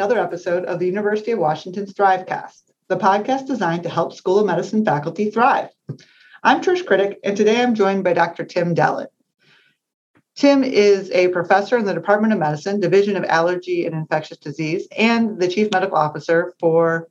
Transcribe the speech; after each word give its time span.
Another 0.00 0.18
episode 0.18 0.64
of 0.64 0.78
the 0.78 0.86
University 0.86 1.32
of 1.32 1.40
Washington's 1.40 1.92
Thrivecast, 1.92 2.62
the 2.88 2.96
podcast 2.96 3.46
designed 3.46 3.82
to 3.82 3.90
help 3.90 4.14
School 4.14 4.38
of 4.38 4.46
Medicine 4.46 4.82
faculty 4.82 5.30
thrive. 5.30 5.68
I'm 6.42 6.62
Trish 6.62 6.84
Kritek, 6.84 7.16
and 7.22 7.36
today 7.36 7.62
I'm 7.62 7.74
joined 7.74 8.02
by 8.02 8.14
Dr. 8.14 8.46
Tim 8.46 8.74
Dellit. 8.74 9.08
Tim 10.36 10.64
is 10.64 11.10
a 11.10 11.28
professor 11.28 11.76
in 11.76 11.84
the 11.84 11.92
Department 11.92 12.32
of 12.32 12.38
Medicine, 12.38 12.80
Division 12.80 13.14
of 13.14 13.24
Allergy 13.24 13.84
and 13.84 13.94
Infectious 13.94 14.38
Disease, 14.38 14.88
and 14.96 15.38
the 15.38 15.48
Chief 15.48 15.70
Medical 15.70 15.98
Officer 15.98 16.54
for 16.58 17.10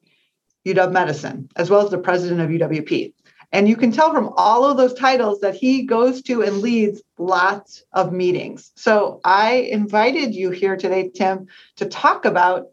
UW 0.66 0.92
Medicine, 0.92 1.48
as 1.58 1.70
well 1.70 1.86
as 1.86 1.92
the 1.92 2.00
president 2.00 2.42
of 2.42 2.50
UWP. 2.50 3.14
And 3.52 3.70
you 3.70 3.76
can 3.76 3.92
tell 3.92 4.12
from 4.12 4.34
all 4.36 4.66
of 4.66 4.78
those 4.78 4.96
titles 4.96 5.42
that 5.42 5.54
he 5.54 5.84
goes 5.84 6.24
to 6.24 6.42
and 6.42 6.58
leads 6.58 7.04
lots 7.20 7.84
of 7.94 8.12
meetings. 8.12 8.72
So 8.76 9.22
I 9.24 9.68
invited 9.72 10.34
you 10.34 10.50
here 10.50 10.76
today, 10.76 11.12
Tim, 11.14 11.46
to 11.76 11.86
talk 11.86 12.26
about 12.26 12.70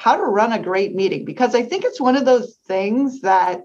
how 0.00 0.16
to 0.16 0.22
run 0.22 0.50
a 0.50 0.58
great 0.58 0.94
meeting 0.94 1.26
because 1.26 1.54
I 1.54 1.62
think 1.62 1.84
it's 1.84 2.00
one 2.00 2.16
of 2.16 2.24
those 2.24 2.56
things 2.66 3.20
that 3.20 3.64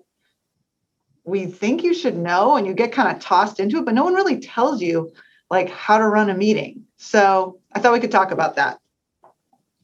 we 1.23 1.45
think 1.45 1.81
you 1.81 1.93
should 1.93 2.17
know 2.17 2.57
and 2.57 2.67
you 2.67 2.73
get 2.73 2.91
kind 2.91 3.15
of 3.15 3.23
tossed 3.23 3.61
into 3.61 3.77
it, 3.77 3.85
but 3.85 3.93
no 3.93 4.03
one 4.03 4.15
really 4.15 4.41
tells 4.41 4.81
you 4.81 5.13
like 5.49 5.69
how 5.69 5.97
to 5.97 6.05
run 6.05 6.29
a 6.29 6.35
meeting. 6.35 6.83
So 6.97 7.61
I 7.71 7.79
thought 7.79 7.93
we 7.93 8.01
could 8.01 8.11
talk 8.11 8.31
about 8.31 8.57
that. 8.57 8.79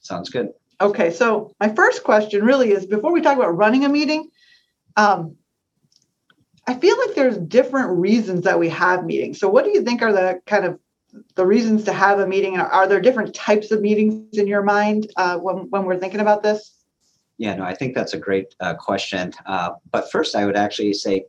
Sounds 0.02 0.30
good. 0.30 0.50
Okay, 0.82 1.12
so 1.12 1.56
my 1.62 1.70
first 1.70 2.04
question 2.04 2.44
really 2.44 2.72
is 2.72 2.86
before 2.86 3.14
we 3.14 3.22
talk 3.22 3.38
about 3.38 3.56
running 3.56 3.86
a 3.86 3.90
meeting, 3.90 4.30
um, 4.98 5.38
I 6.68 6.74
feel 6.74 6.98
like 6.98 7.16
there's 7.16 7.38
different 7.38 7.98
reasons 7.98 8.44
that 8.44 8.60
we 8.60 8.68
have 8.68 9.06
meetings. 9.06 9.40
So, 9.40 9.48
what 9.48 9.64
do 9.64 9.72
you 9.72 9.84
think 9.84 10.02
are 10.02 10.12
the 10.12 10.42
kind 10.46 10.66
of 10.66 10.80
the 11.36 11.46
reasons 11.46 11.84
to 11.86 11.94
have 11.94 12.20
a 12.20 12.28
meeting? 12.28 12.54
and 12.54 12.64
Are 12.64 12.88
there 12.88 13.02
different 13.02 13.34
types 13.34 13.72
of 13.72 13.82
meetings 13.82 14.38
in 14.38 14.48
your 14.48 14.64
mind 14.64 15.12
uh, 15.18 15.38
when 15.38 15.70
when 15.70 15.86
we're 15.86 16.00
thinking 16.00 16.20
about 16.20 16.44
this? 16.44 16.76
Yeah, 17.38 17.56
no, 17.56 17.64
I 17.64 17.74
think 17.74 17.96
that's 17.96 18.14
a 18.14 18.20
great 18.20 18.54
uh, 18.60 18.76
question. 18.76 19.34
Uh, 19.46 19.72
but 19.92 20.12
first, 20.12 20.36
I 20.36 20.46
would 20.46 20.56
actually 20.56 20.94
say, 20.94 21.26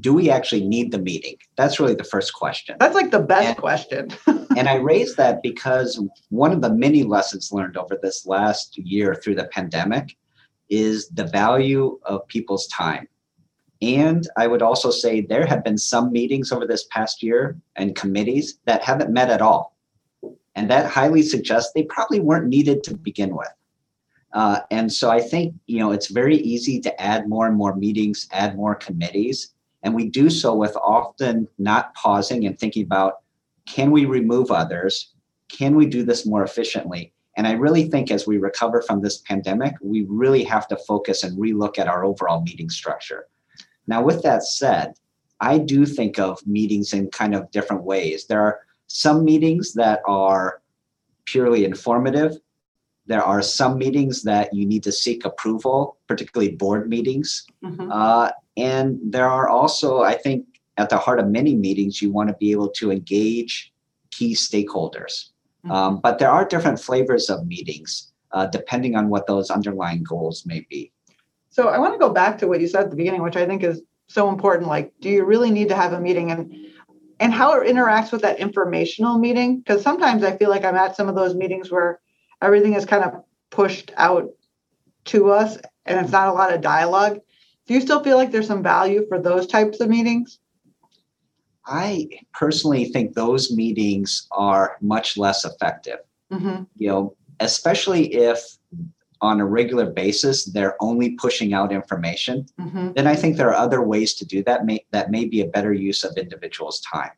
do 0.00 0.12
we 0.12 0.28
actually 0.28 0.66
need 0.66 0.90
the 0.90 0.98
meeting? 0.98 1.36
That's 1.56 1.78
really 1.78 1.94
the 1.94 2.04
first 2.04 2.34
question. 2.34 2.76
That's 2.80 2.96
like 2.96 3.12
the 3.12 3.20
best 3.20 3.46
and, 3.46 3.56
question. 3.56 4.08
and 4.56 4.68
I 4.68 4.76
raise 4.76 5.14
that 5.16 5.42
because 5.42 6.02
one 6.30 6.50
of 6.50 6.60
the 6.60 6.74
many 6.74 7.04
lessons 7.04 7.52
learned 7.52 7.76
over 7.76 7.96
this 8.02 8.26
last 8.26 8.76
year 8.76 9.14
through 9.14 9.36
the 9.36 9.46
pandemic 9.48 10.16
is 10.68 11.08
the 11.10 11.24
value 11.24 12.00
of 12.04 12.26
people's 12.26 12.66
time. 12.68 13.06
And 13.84 14.26
I 14.38 14.46
would 14.46 14.62
also 14.62 14.90
say 14.90 15.20
there 15.20 15.44
have 15.44 15.62
been 15.62 15.76
some 15.76 16.10
meetings 16.10 16.50
over 16.50 16.66
this 16.66 16.86
past 16.90 17.22
year 17.22 17.58
and 17.76 17.94
committees 17.94 18.58
that 18.64 18.82
haven't 18.82 19.12
met 19.12 19.28
at 19.28 19.42
all. 19.42 19.76
And 20.54 20.70
that 20.70 20.90
highly 20.90 21.20
suggests 21.20 21.72
they 21.72 21.82
probably 21.82 22.20
weren't 22.20 22.48
needed 22.48 22.82
to 22.84 22.96
begin 22.96 23.36
with. 23.36 23.52
Uh, 24.32 24.60
and 24.70 24.90
so 24.90 25.10
I 25.10 25.20
think, 25.20 25.54
you 25.66 25.80
know, 25.80 25.92
it's 25.92 26.06
very 26.06 26.38
easy 26.38 26.80
to 26.80 27.00
add 27.00 27.28
more 27.28 27.46
and 27.46 27.56
more 27.56 27.76
meetings, 27.76 28.26
add 28.32 28.56
more 28.56 28.74
committees. 28.74 29.52
And 29.82 29.94
we 29.94 30.08
do 30.08 30.30
so 30.30 30.54
with 30.54 30.74
often 30.76 31.46
not 31.58 31.92
pausing 31.92 32.46
and 32.46 32.58
thinking 32.58 32.84
about 32.84 33.18
can 33.66 33.90
we 33.90 34.06
remove 34.06 34.50
others? 34.50 35.12
Can 35.48 35.76
we 35.76 35.84
do 35.84 36.04
this 36.04 36.24
more 36.24 36.42
efficiently? 36.42 37.12
And 37.36 37.46
I 37.46 37.52
really 37.52 37.90
think 37.90 38.10
as 38.10 38.26
we 38.26 38.38
recover 38.38 38.80
from 38.80 39.02
this 39.02 39.18
pandemic, 39.18 39.74
we 39.82 40.06
really 40.08 40.42
have 40.44 40.68
to 40.68 40.76
focus 40.76 41.22
and 41.22 41.38
relook 41.38 41.78
at 41.78 41.88
our 41.88 42.04
overall 42.04 42.40
meeting 42.40 42.70
structure. 42.70 43.26
Now, 43.86 44.02
with 44.02 44.22
that 44.22 44.42
said, 44.42 44.94
I 45.40 45.58
do 45.58 45.84
think 45.84 46.18
of 46.18 46.44
meetings 46.46 46.92
in 46.92 47.10
kind 47.10 47.34
of 47.34 47.50
different 47.50 47.82
ways. 47.82 48.26
There 48.26 48.40
are 48.40 48.60
some 48.86 49.24
meetings 49.24 49.74
that 49.74 50.00
are 50.06 50.62
purely 51.26 51.64
informative. 51.64 52.38
There 53.06 53.22
are 53.22 53.42
some 53.42 53.76
meetings 53.76 54.22
that 54.22 54.54
you 54.54 54.64
need 54.64 54.82
to 54.84 54.92
seek 54.92 55.24
approval, 55.24 55.98
particularly 56.06 56.52
board 56.52 56.88
meetings. 56.88 57.46
Mm-hmm. 57.62 57.90
Uh, 57.92 58.30
and 58.56 58.98
there 59.04 59.28
are 59.28 59.48
also, 59.48 60.02
I 60.02 60.14
think, 60.14 60.46
at 60.76 60.88
the 60.88 60.96
heart 60.96 61.20
of 61.20 61.28
many 61.28 61.54
meetings, 61.54 62.00
you 62.00 62.10
want 62.10 62.28
to 62.28 62.36
be 62.36 62.50
able 62.50 62.70
to 62.70 62.90
engage 62.90 63.72
key 64.10 64.34
stakeholders. 64.34 65.30
Mm-hmm. 65.64 65.70
Um, 65.70 66.00
but 66.02 66.18
there 66.18 66.30
are 66.30 66.44
different 66.44 66.80
flavors 66.80 67.28
of 67.28 67.46
meetings 67.46 68.12
uh, 68.32 68.46
depending 68.46 68.96
on 68.96 69.08
what 69.08 69.26
those 69.26 69.50
underlying 69.50 70.02
goals 70.02 70.44
may 70.44 70.66
be. 70.68 70.92
So 71.54 71.68
I 71.68 71.78
want 71.78 71.94
to 71.94 72.00
go 72.00 72.10
back 72.10 72.38
to 72.38 72.48
what 72.48 72.60
you 72.60 72.66
said 72.66 72.82
at 72.82 72.90
the 72.90 72.96
beginning, 72.96 73.22
which 73.22 73.36
I 73.36 73.46
think 73.46 73.62
is 73.62 73.80
so 74.08 74.28
important. 74.28 74.66
Like, 74.66 74.92
do 75.00 75.08
you 75.08 75.24
really 75.24 75.52
need 75.52 75.68
to 75.68 75.76
have 75.76 75.92
a 75.92 76.00
meeting 76.00 76.32
and 76.32 76.52
and 77.20 77.32
how 77.32 77.52
it 77.52 77.72
interacts 77.72 78.10
with 78.10 78.22
that 78.22 78.40
informational 78.40 79.18
meeting? 79.18 79.58
Because 79.58 79.80
sometimes 79.80 80.24
I 80.24 80.36
feel 80.36 80.50
like 80.50 80.64
I'm 80.64 80.74
at 80.74 80.96
some 80.96 81.08
of 81.08 81.14
those 81.14 81.36
meetings 81.36 81.70
where 81.70 82.00
everything 82.42 82.74
is 82.74 82.84
kind 82.84 83.04
of 83.04 83.22
pushed 83.50 83.92
out 83.96 84.30
to 85.04 85.30
us 85.30 85.56
and 85.86 86.00
it's 86.00 86.10
not 86.10 86.26
a 86.26 86.32
lot 86.32 86.52
of 86.52 86.60
dialogue. 86.60 87.20
Do 87.68 87.74
you 87.74 87.80
still 87.80 88.02
feel 88.02 88.16
like 88.16 88.32
there's 88.32 88.48
some 88.48 88.64
value 88.64 89.06
for 89.06 89.20
those 89.20 89.46
types 89.46 89.78
of 89.78 89.88
meetings? 89.88 90.40
I 91.66 92.08
personally 92.32 92.86
think 92.86 93.14
those 93.14 93.52
meetings 93.52 94.26
are 94.32 94.76
much 94.80 95.16
less 95.16 95.44
effective. 95.44 96.00
Mm-hmm. 96.32 96.64
You 96.74 96.88
know, 96.88 97.16
especially 97.38 98.12
if 98.12 98.58
on 99.24 99.40
a 99.40 99.46
regular 99.46 99.86
basis 99.86 100.44
they're 100.44 100.76
only 100.80 101.10
pushing 101.12 101.54
out 101.54 101.72
information, 101.72 102.46
mm-hmm. 102.60 102.92
then 102.92 103.06
I 103.06 103.16
think 103.16 103.36
there 103.36 103.48
are 103.48 103.64
other 103.66 103.82
ways 103.82 104.14
to 104.14 104.24
do 104.24 104.42
that 104.44 104.64
may, 104.66 104.84
that 104.90 105.10
may 105.10 105.24
be 105.24 105.40
a 105.40 105.48
better 105.48 105.72
use 105.72 106.04
of 106.04 106.16
individuals' 106.16 106.80
time. 106.80 107.10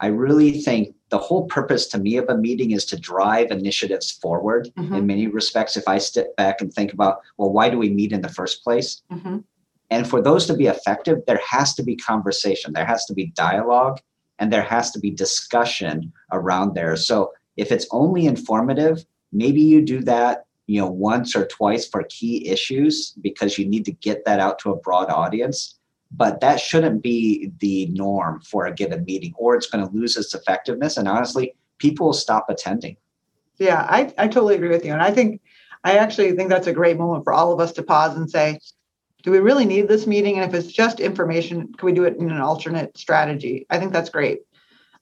I 0.00 0.08
really 0.08 0.60
think 0.60 0.94
the 1.10 1.18
whole 1.18 1.46
purpose 1.46 1.86
to 1.88 1.98
me 1.98 2.16
of 2.16 2.28
a 2.28 2.36
meeting 2.36 2.72
is 2.72 2.84
to 2.86 2.98
drive 2.98 3.50
initiatives 3.50 4.10
forward 4.10 4.68
mm-hmm. 4.76 4.94
in 4.94 5.06
many 5.06 5.26
respects. 5.28 5.76
If 5.76 5.86
I 5.86 5.98
step 5.98 6.34
back 6.36 6.60
and 6.60 6.72
think 6.72 6.92
about, 6.92 7.20
well, 7.36 7.52
why 7.52 7.70
do 7.70 7.78
we 7.78 7.90
meet 7.90 8.12
in 8.12 8.20
the 8.20 8.28
first 8.28 8.64
place? 8.64 9.02
Mm-hmm. 9.12 9.38
And 9.90 10.08
for 10.08 10.20
those 10.20 10.46
to 10.46 10.54
be 10.54 10.66
effective, 10.66 11.18
there 11.26 11.40
has 11.48 11.74
to 11.74 11.82
be 11.82 11.94
conversation, 11.94 12.72
there 12.72 12.86
has 12.86 13.04
to 13.06 13.14
be 13.14 13.26
dialogue, 13.36 14.00
and 14.40 14.52
there 14.52 14.62
has 14.62 14.90
to 14.92 14.98
be 14.98 15.10
discussion 15.10 16.12
around 16.32 16.74
there. 16.74 16.96
So 16.96 17.32
if 17.56 17.70
it's 17.70 17.86
only 17.92 18.26
informative, 18.26 19.04
maybe 19.32 19.60
you 19.60 19.80
do 19.80 20.00
that 20.02 20.46
you 20.66 20.80
know 20.80 20.90
once 20.90 21.36
or 21.36 21.46
twice 21.46 21.86
for 21.86 22.04
key 22.04 22.48
issues 22.48 23.12
because 23.20 23.58
you 23.58 23.66
need 23.66 23.84
to 23.84 23.92
get 23.92 24.24
that 24.24 24.40
out 24.40 24.58
to 24.60 24.70
a 24.70 24.76
broad 24.76 25.10
audience. 25.10 25.78
But 26.16 26.40
that 26.40 26.60
shouldn't 26.60 27.02
be 27.02 27.50
the 27.58 27.86
norm 27.86 28.40
for 28.42 28.66
a 28.66 28.74
given 28.74 29.04
meeting 29.04 29.34
or 29.36 29.56
it's 29.56 29.66
going 29.66 29.84
to 29.84 29.92
lose 29.92 30.16
its 30.16 30.34
effectiveness. 30.34 30.96
And 30.96 31.08
honestly 31.08 31.54
people 31.78 32.06
will 32.06 32.12
stop 32.12 32.48
attending. 32.48 32.96
Yeah 33.58 33.86
I, 33.88 34.12
I 34.16 34.28
totally 34.28 34.54
agree 34.54 34.68
with 34.68 34.84
you. 34.84 34.92
And 34.92 35.02
i 35.02 35.10
think 35.10 35.40
i 35.82 35.98
actually 35.98 36.32
think 36.32 36.48
that's 36.48 36.66
a 36.66 36.72
great 36.72 36.98
moment 36.98 37.24
for 37.24 37.32
all 37.32 37.52
of 37.52 37.60
us 37.60 37.72
to 37.72 37.82
pause 37.82 38.16
and 38.16 38.30
say 38.30 38.58
do 39.22 39.30
we 39.30 39.38
really 39.38 39.64
need 39.64 39.88
this 39.88 40.06
meeting? 40.06 40.38
And 40.38 40.44
if 40.44 40.54
it's 40.54 40.70
just 40.70 41.00
information 41.00 41.72
can 41.72 41.86
we 41.86 41.92
do 41.92 42.04
it 42.04 42.18
in 42.18 42.30
an 42.30 42.42
alternate 42.42 42.96
strategy? 42.96 43.66
I 43.70 43.78
think 43.78 43.92
that's 43.92 44.10
great. 44.10 44.40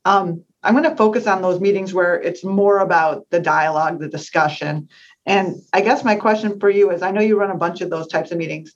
Um, 0.05 0.45
i'm 0.63 0.75
going 0.75 0.89
to 0.89 0.97
focus 0.97 1.27
on 1.27 1.43
those 1.43 1.61
meetings 1.61 1.93
where 1.93 2.21
it's 2.21 2.45
more 2.45 2.79
about 2.79 3.29
the 3.31 3.41
dialogue 3.41 3.99
the 3.99 4.09
discussion 4.09 4.89
and 5.27 5.63
I 5.73 5.81
guess 5.81 6.05
my 6.05 6.17
question 6.17 6.59
for 6.59 6.69
you 6.69 6.91
is 6.91 7.03
I 7.03 7.11
know 7.11 7.21
you 7.21 7.39
run 7.39 7.51
a 7.51 7.57
bunch 7.57 7.81
of 7.81 7.91
those 7.91 8.09
types 8.09 8.33
of 8.33 8.39
meetings. 8.39 8.75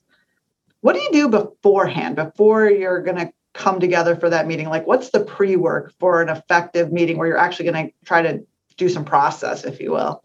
What 0.81 0.93
do 0.93 1.01
you 1.01 1.11
do 1.11 1.29
beforehand, 1.29 2.15
before 2.15 2.69
you're 2.69 3.01
going 3.01 3.17
to 3.17 3.31
come 3.53 3.79
together 3.79 4.15
for 4.15 4.29
that 4.29 4.47
meeting? 4.47 4.69
Like, 4.69 4.87
what's 4.87 5.09
the 5.09 5.19
pre 5.19 5.55
work 5.55 5.93
for 5.99 6.21
an 6.21 6.29
effective 6.29 6.91
meeting 6.91 7.17
where 7.17 7.27
you're 7.27 7.37
actually 7.37 7.71
going 7.71 7.87
to 7.87 7.93
try 8.05 8.21
to 8.21 8.45
do 8.77 8.87
some 8.87 9.03
process, 9.03 9.65
if 9.65 9.81
you 9.81 9.91
will? 9.91 10.23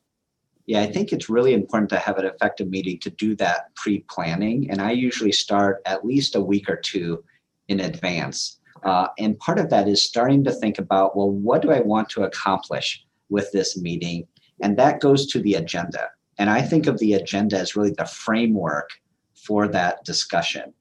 Yeah, 0.66 0.82
I 0.82 0.86
think 0.86 1.12
it's 1.12 1.28
really 1.28 1.54
important 1.54 1.90
to 1.90 1.98
have 1.98 2.18
an 2.18 2.26
effective 2.26 2.68
meeting 2.68 2.98
to 3.00 3.10
do 3.10 3.34
that 3.36 3.74
pre 3.74 4.04
planning. 4.08 4.70
And 4.70 4.80
I 4.80 4.92
usually 4.92 5.32
start 5.32 5.82
at 5.86 6.04
least 6.04 6.36
a 6.36 6.40
week 6.40 6.68
or 6.68 6.76
two 6.76 7.24
in 7.68 7.80
advance. 7.80 8.58
Uh, 8.84 9.08
and 9.18 9.38
part 9.38 9.58
of 9.58 9.70
that 9.70 9.88
is 9.88 10.02
starting 10.02 10.44
to 10.44 10.52
think 10.52 10.78
about 10.78 11.16
well, 11.16 11.30
what 11.30 11.62
do 11.62 11.72
I 11.72 11.80
want 11.80 12.08
to 12.10 12.22
accomplish 12.22 13.04
with 13.28 13.50
this 13.52 13.76
meeting? 13.76 14.26
And 14.60 14.76
that 14.76 15.00
goes 15.00 15.26
to 15.28 15.40
the 15.40 15.54
agenda. 15.54 16.10
And 16.38 16.50
I 16.50 16.62
think 16.62 16.86
of 16.86 16.98
the 16.98 17.14
agenda 17.14 17.58
as 17.58 17.76
really 17.76 17.90
the 17.90 18.06
framework 18.06 18.90
for 19.34 19.68
that 19.68 20.04
discussion. 20.04 20.72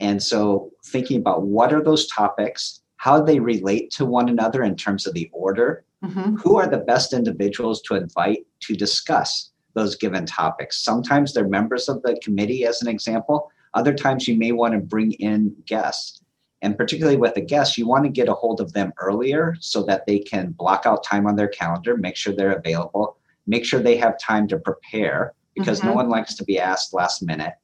And 0.00 0.22
so 0.22 0.70
thinking 0.86 1.18
about 1.18 1.42
what 1.42 1.72
are 1.72 1.82
those 1.82 2.06
topics, 2.06 2.80
how 2.96 3.20
they 3.20 3.40
relate 3.40 3.90
to 3.92 4.04
one 4.04 4.28
another 4.28 4.62
in 4.62 4.76
terms 4.76 5.06
of 5.06 5.14
the 5.14 5.28
order, 5.32 5.84
mm-hmm. 6.04 6.36
who 6.36 6.56
are 6.56 6.68
the 6.68 6.78
best 6.78 7.12
individuals 7.12 7.82
to 7.82 7.94
invite 7.94 8.46
to 8.60 8.74
discuss 8.74 9.50
those 9.74 9.96
given 9.96 10.26
topics. 10.26 10.82
Sometimes 10.82 11.32
they're 11.32 11.48
members 11.48 11.88
of 11.88 12.02
the 12.02 12.18
committee, 12.22 12.64
as 12.64 12.82
an 12.82 12.88
example. 12.88 13.50
Other 13.74 13.94
times 13.94 14.26
you 14.26 14.36
may 14.36 14.52
want 14.52 14.74
to 14.74 14.80
bring 14.80 15.12
in 15.12 15.54
guests. 15.66 16.22
And 16.62 16.76
particularly 16.76 17.18
with 17.18 17.34
the 17.34 17.40
guests, 17.40 17.78
you 17.78 17.86
want 17.86 18.04
to 18.04 18.10
get 18.10 18.28
a 18.28 18.34
hold 18.34 18.60
of 18.60 18.72
them 18.72 18.92
earlier 18.98 19.56
so 19.60 19.84
that 19.84 20.06
they 20.06 20.18
can 20.18 20.50
block 20.50 20.86
out 20.86 21.04
time 21.04 21.26
on 21.26 21.36
their 21.36 21.48
calendar, 21.48 21.96
make 21.96 22.16
sure 22.16 22.32
they're 22.32 22.56
available, 22.56 23.17
make 23.48 23.64
sure 23.64 23.80
they 23.80 23.96
have 23.96 24.20
time 24.20 24.46
to 24.46 24.58
prepare 24.58 25.34
because 25.56 25.80
mm-hmm. 25.80 25.88
no 25.88 25.94
one 25.94 26.08
likes 26.08 26.34
to 26.36 26.44
be 26.44 26.60
asked 26.60 26.94
last 26.94 27.22
minute. 27.22 27.54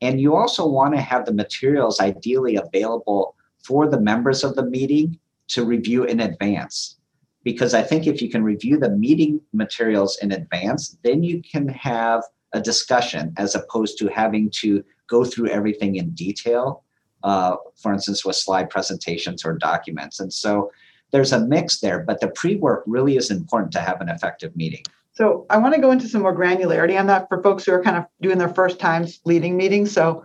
And 0.00 0.20
you 0.20 0.36
also 0.36 0.66
want 0.68 0.94
to 0.94 1.00
have 1.00 1.24
the 1.24 1.32
materials 1.32 1.98
ideally 1.98 2.56
available 2.56 3.34
for 3.64 3.88
the 3.88 3.98
members 3.98 4.44
of 4.44 4.54
the 4.54 4.64
meeting 4.64 5.18
to 5.48 5.64
review 5.64 6.04
in 6.04 6.20
advance. 6.20 6.96
because 7.44 7.74
I 7.74 7.82
think 7.82 8.06
if 8.06 8.22
you 8.22 8.30
can 8.30 8.42
review 8.42 8.78
the 8.78 8.88
meeting 8.88 9.38
materials 9.52 10.18
in 10.22 10.32
advance, 10.32 10.96
then 11.04 11.22
you 11.22 11.42
can 11.42 11.68
have 11.68 12.22
a 12.54 12.60
discussion 12.60 13.34
as 13.36 13.54
opposed 13.54 13.98
to 13.98 14.08
having 14.08 14.50
to 14.62 14.82
go 15.08 15.24
through 15.24 15.50
everything 15.50 15.96
in 15.96 16.10
detail, 16.12 16.84
uh, 17.22 17.56
for 17.76 17.92
instance, 17.92 18.24
with 18.24 18.36
slide 18.36 18.70
presentations 18.70 19.44
or 19.44 19.58
documents. 19.58 20.20
And 20.20 20.32
so 20.32 20.70
there's 21.12 21.32
a 21.32 21.46
mix 21.46 21.80
there, 21.80 22.00
but 22.00 22.20
the 22.20 22.28
pre 22.28 22.56
work 22.56 22.82
really 22.86 23.16
is 23.16 23.30
important 23.30 23.72
to 23.72 23.80
have 23.80 24.00
an 24.00 24.08
effective 24.08 24.56
meeting. 24.56 24.84
So 25.14 25.46
I 25.48 25.58
want 25.58 25.74
to 25.74 25.80
go 25.80 25.92
into 25.92 26.08
some 26.08 26.22
more 26.22 26.36
granularity 26.36 26.98
on 26.98 27.06
that 27.06 27.28
for 27.28 27.42
folks 27.42 27.64
who 27.64 27.72
are 27.72 27.82
kind 27.82 27.96
of 27.96 28.04
doing 28.20 28.38
their 28.38 28.48
first 28.48 28.80
times 28.80 29.20
leading 29.24 29.56
meetings. 29.56 29.92
So 29.92 30.24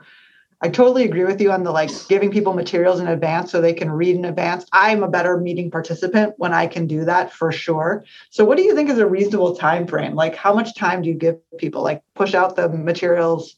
I 0.62 0.70
totally 0.70 1.04
agree 1.04 1.24
with 1.24 1.40
you 1.40 1.52
on 1.52 1.64
the 1.64 1.72
like 1.72 1.92
giving 2.10 2.32
people 2.32 2.54
materials 2.54 3.00
in 3.00 3.08
advance 3.08 3.52
so 3.52 3.62
they 3.62 3.74
can 3.74 3.92
read 3.92 4.16
in 4.16 4.26
advance. 4.26 4.66
I'm 4.74 5.04
a 5.04 5.08
better 5.08 5.38
meeting 5.38 5.72
participant 5.72 6.34
when 6.38 6.54
I 6.54 6.68
can 6.68 6.88
do 6.88 7.06
that 7.06 7.32
for 7.32 7.52
sure. 7.52 8.04
So 8.32 8.44
what 8.44 8.58
do 8.58 8.64
you 8.64 8.76
think 8.76 8.90
is 8.90 8.98
a 8.98 9.08
reasonable 9.08 9.56
time 9.56 9.88
frame? 9.88 10.16
Like 10.16 10.36
how 10.36 10.54
much 10.54 10.76
time 10.76 11.04
do 11.04 11.08
you 11.08 11.16
give 11.16 11.38
people? 11.58 11.84
Like 11.84 12.02
push 12.16 12.34
out 12.34 12.56
the 12.56 12.68
materials 12.68 13.56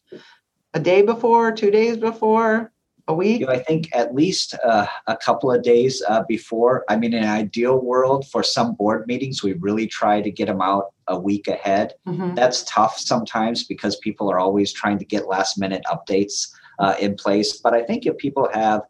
a 0.74 0.80
day 0.80 1.02
before, 1.02 1.52
2 1.54 1.72
days 1.72 1.98
before? 1.98 2.72
a 3.08 3.14
week? 3.14 3.48
I 3.48 3.60
think 3.60 3.90
at 3.94 4.14
least 4.14 4.56
uh, 4.64 4.86
a 5.08 5.18
couple 5.18 5.52
of 5.52 5.64
days 5.64 6.02
uh, 6.08 6.24
before. 6.28 6.86
I 6.90 6.98
mean, 6.98 7.14
in 7.14 7.24
an 7.24 7.30
ideal 7.30 7.80
world, 7.80 8.28
for 8.28 8.44
some 8.44 8.76
board 8.76 9.08
meetings, 9.08 9.44
we 9.44 9.54
really 9.54 9.88
try 9.88 10.22
to 10.22 10.32
get 10.32 10.48
them 10.48 10.62
out 10.62 10.94
a 11.12 11.20
week 11.20 11.48
ahead. 11.48 11.94
Mm-hmm. 12.08 12.36
That's 12.36 12.64
tough 12.64 12.98
sometimes 12.98 13.64
because 13.66 13.98
people 13.98 14.32
are 14.32 14.40
always 14.40 14.74
trying 14.74 14.98
to 15.00 15.06
get 15.06 15.28
last 15.28 15.60
minute 15.60 15.84
updates 15.88 16.48
uh, 16.80 16.96
in 17.00 17.16
place. 17.16 17.58
But 17.58 17.74
I 17.74 17.84
think 17.84 18.06
if 18.06 18.18
people 18.18 18.50
have 18.54 18.82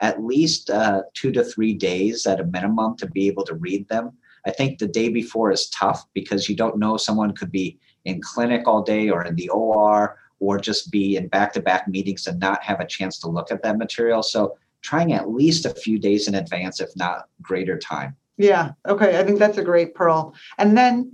at 0.00 0.22
least 0.22 0.70
uh, 0.70 1.02
two 1.14 1.32
to 1.32 1.42
three 1.42 1.74
days 1.74 2.26
at 2.26 2.40
a 2.40 2.44
minimum 2.44 2.96
to 2.98 3.06
be 3.06 3.26
able 3.26 3.44
to 3.44 3.54
read 3.54 3.88
them, 3.88 4.12
I 4.46 4.50
think 4.50 4.78
the 4.78 4.86
day 4.86 5.08
before 5.08 5.50
is 5.50 5.68
tough 5.70 6.06
because 6.14 6.48
you 6.48 6.56
don't 6.56 6.78
know 6.78 6.96
someone 6.96 7.34
could 7.34 7.52
be 7.52 7.78
in 8.04 8.22
clinic 8.22 8.66
all 8.66 8.82
day 8.82 9.10
or 9.10 9.24
in 9.24 9.34
the 9.34 9.48
OR 9.50 10.16
or 10.38 10.58
just 10.58 10.90
be 10.90 11.16
in 11.16 11.28
back 11.28 11.52
to 11.52 11.60
back 11.60 11.86
meetings 11.86 12.26
and 12.26 12.40
not 12.40 12.62
have 12.62 12.80
a 12.80 12.86
chance 12.86 13.18
to 13.18 13.28
look 13.28 13.52
at 13.52 13.62
that 13.62 13.76
material. 13.76 14.22
So 14.22 14.56
trying 14.82 15.12
at 15.12 15.30
least 15.30 15.66
a 15.66 15.74
few 15.74 15.98
days 15.98 16.28
in 16.28 16.34
advance, 16.34 16.80
if 16.80 16.88
not 16.96 17.28
greater 17.42 17.78
time. 17.78 18.16
Yeah. 18.38 18.72
Okay. 18.88 19.18
I 19.18 19.24
think 19.24 19.38
that's 19.38 19.58
a 19.58 19.62
great 19.62 19.94
pearl. 19.94 20.34
And 20.56 20.76
then 20.76 21.12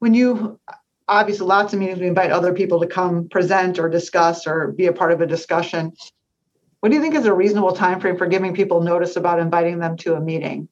when 0.00 0.14
you 0.14 0.58
obviously 1.08 1.46
lots 1.46 1.72
of 1.72 1.78
meetings 1.78 1.98
we 1.98 2.06
invite 2.06 2.30
other 2.30 2.52
people 2.52 2.80
to 2.80 2.86
come 2.86 3.28
present 3.28 3.78
or 3.78 3.88
discuss 3.88 4.46
or 4.46 4.72
be 4.72 4.86
a 4.86 4.92
part 4.92 5.12
of 5.12 5.20
a 5.20 5.26
discussion. 5.26 5.92
What 6.80 6.90
do 6.90 6.96
you 6.96 7.02
think 7.02 7.14
is 7.14 7.26
a 7.26 7.34
reasonable 7.34 7.72
time 7.72 8.00
frame 8.00 8.16
for 8.16 8.26
giving 8.26 8.54
people 8.54 8.80
notice 8.80 9.16
about 9.16 9.38
inviting 9.38 9.78
them 9.78 9.96
to 9.98 10.14
a 10.14 10.20
meeting? 10.20 10.68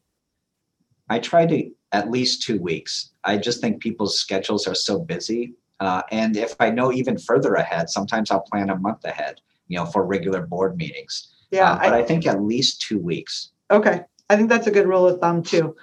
I 1.10 1.18
try 1.18 1.46
to 1.46 1.70
at 1.92 2.10
least 2.10 2.42
two 2.42 2.60
weeks. 2.60 3.10
I 3.24 3.36
just 3.36 3.60
think 3.60 3.82
people's 3.82 4.18
schedules 4.18 4.66
are 4.66 4.74
so 4.74 4.98
busy 4.98 5.54
uh, 5.80 6.02
and 6.10 6.36
if 6.36 6.54
I 6.60 6.70
know 6.70 6.92
even 6.92 7.18
further 7.18 7.54
ahead, 7.54 7.88
sometimes 7.88 8.30
I'll 8.30 8.40
plan 8.40 8.70
a 8.70 8.76
month 8.76 9.04
ahead, 9.04 9.40
you 9.68 9.76
know, 9.76 9.86
for 9.86 10.04
regular 10.04 10.46
board 10.46 10.76
meetings. 10.76 11.28
Yeah. 11.50 11.72
Um, 11.72 11.78
but 11.78 11.94
I, 11.94 11.98
I, 11.98 12.04
think 12.04 12.26
at 12.26 12.42
least 12.42 12.82
two 12.82 12.98
weeks. 12.98 13.50
Okay. 13.70 14.02
I 14.28 14.36
think 14.36 14.48
that's 14.48 14.66
a 14.66 14.70
good 14.70 14.88
rule 14.88 15.06
of 15.06 15.20
thumb 15.20 15.42
too. 15.42 15.76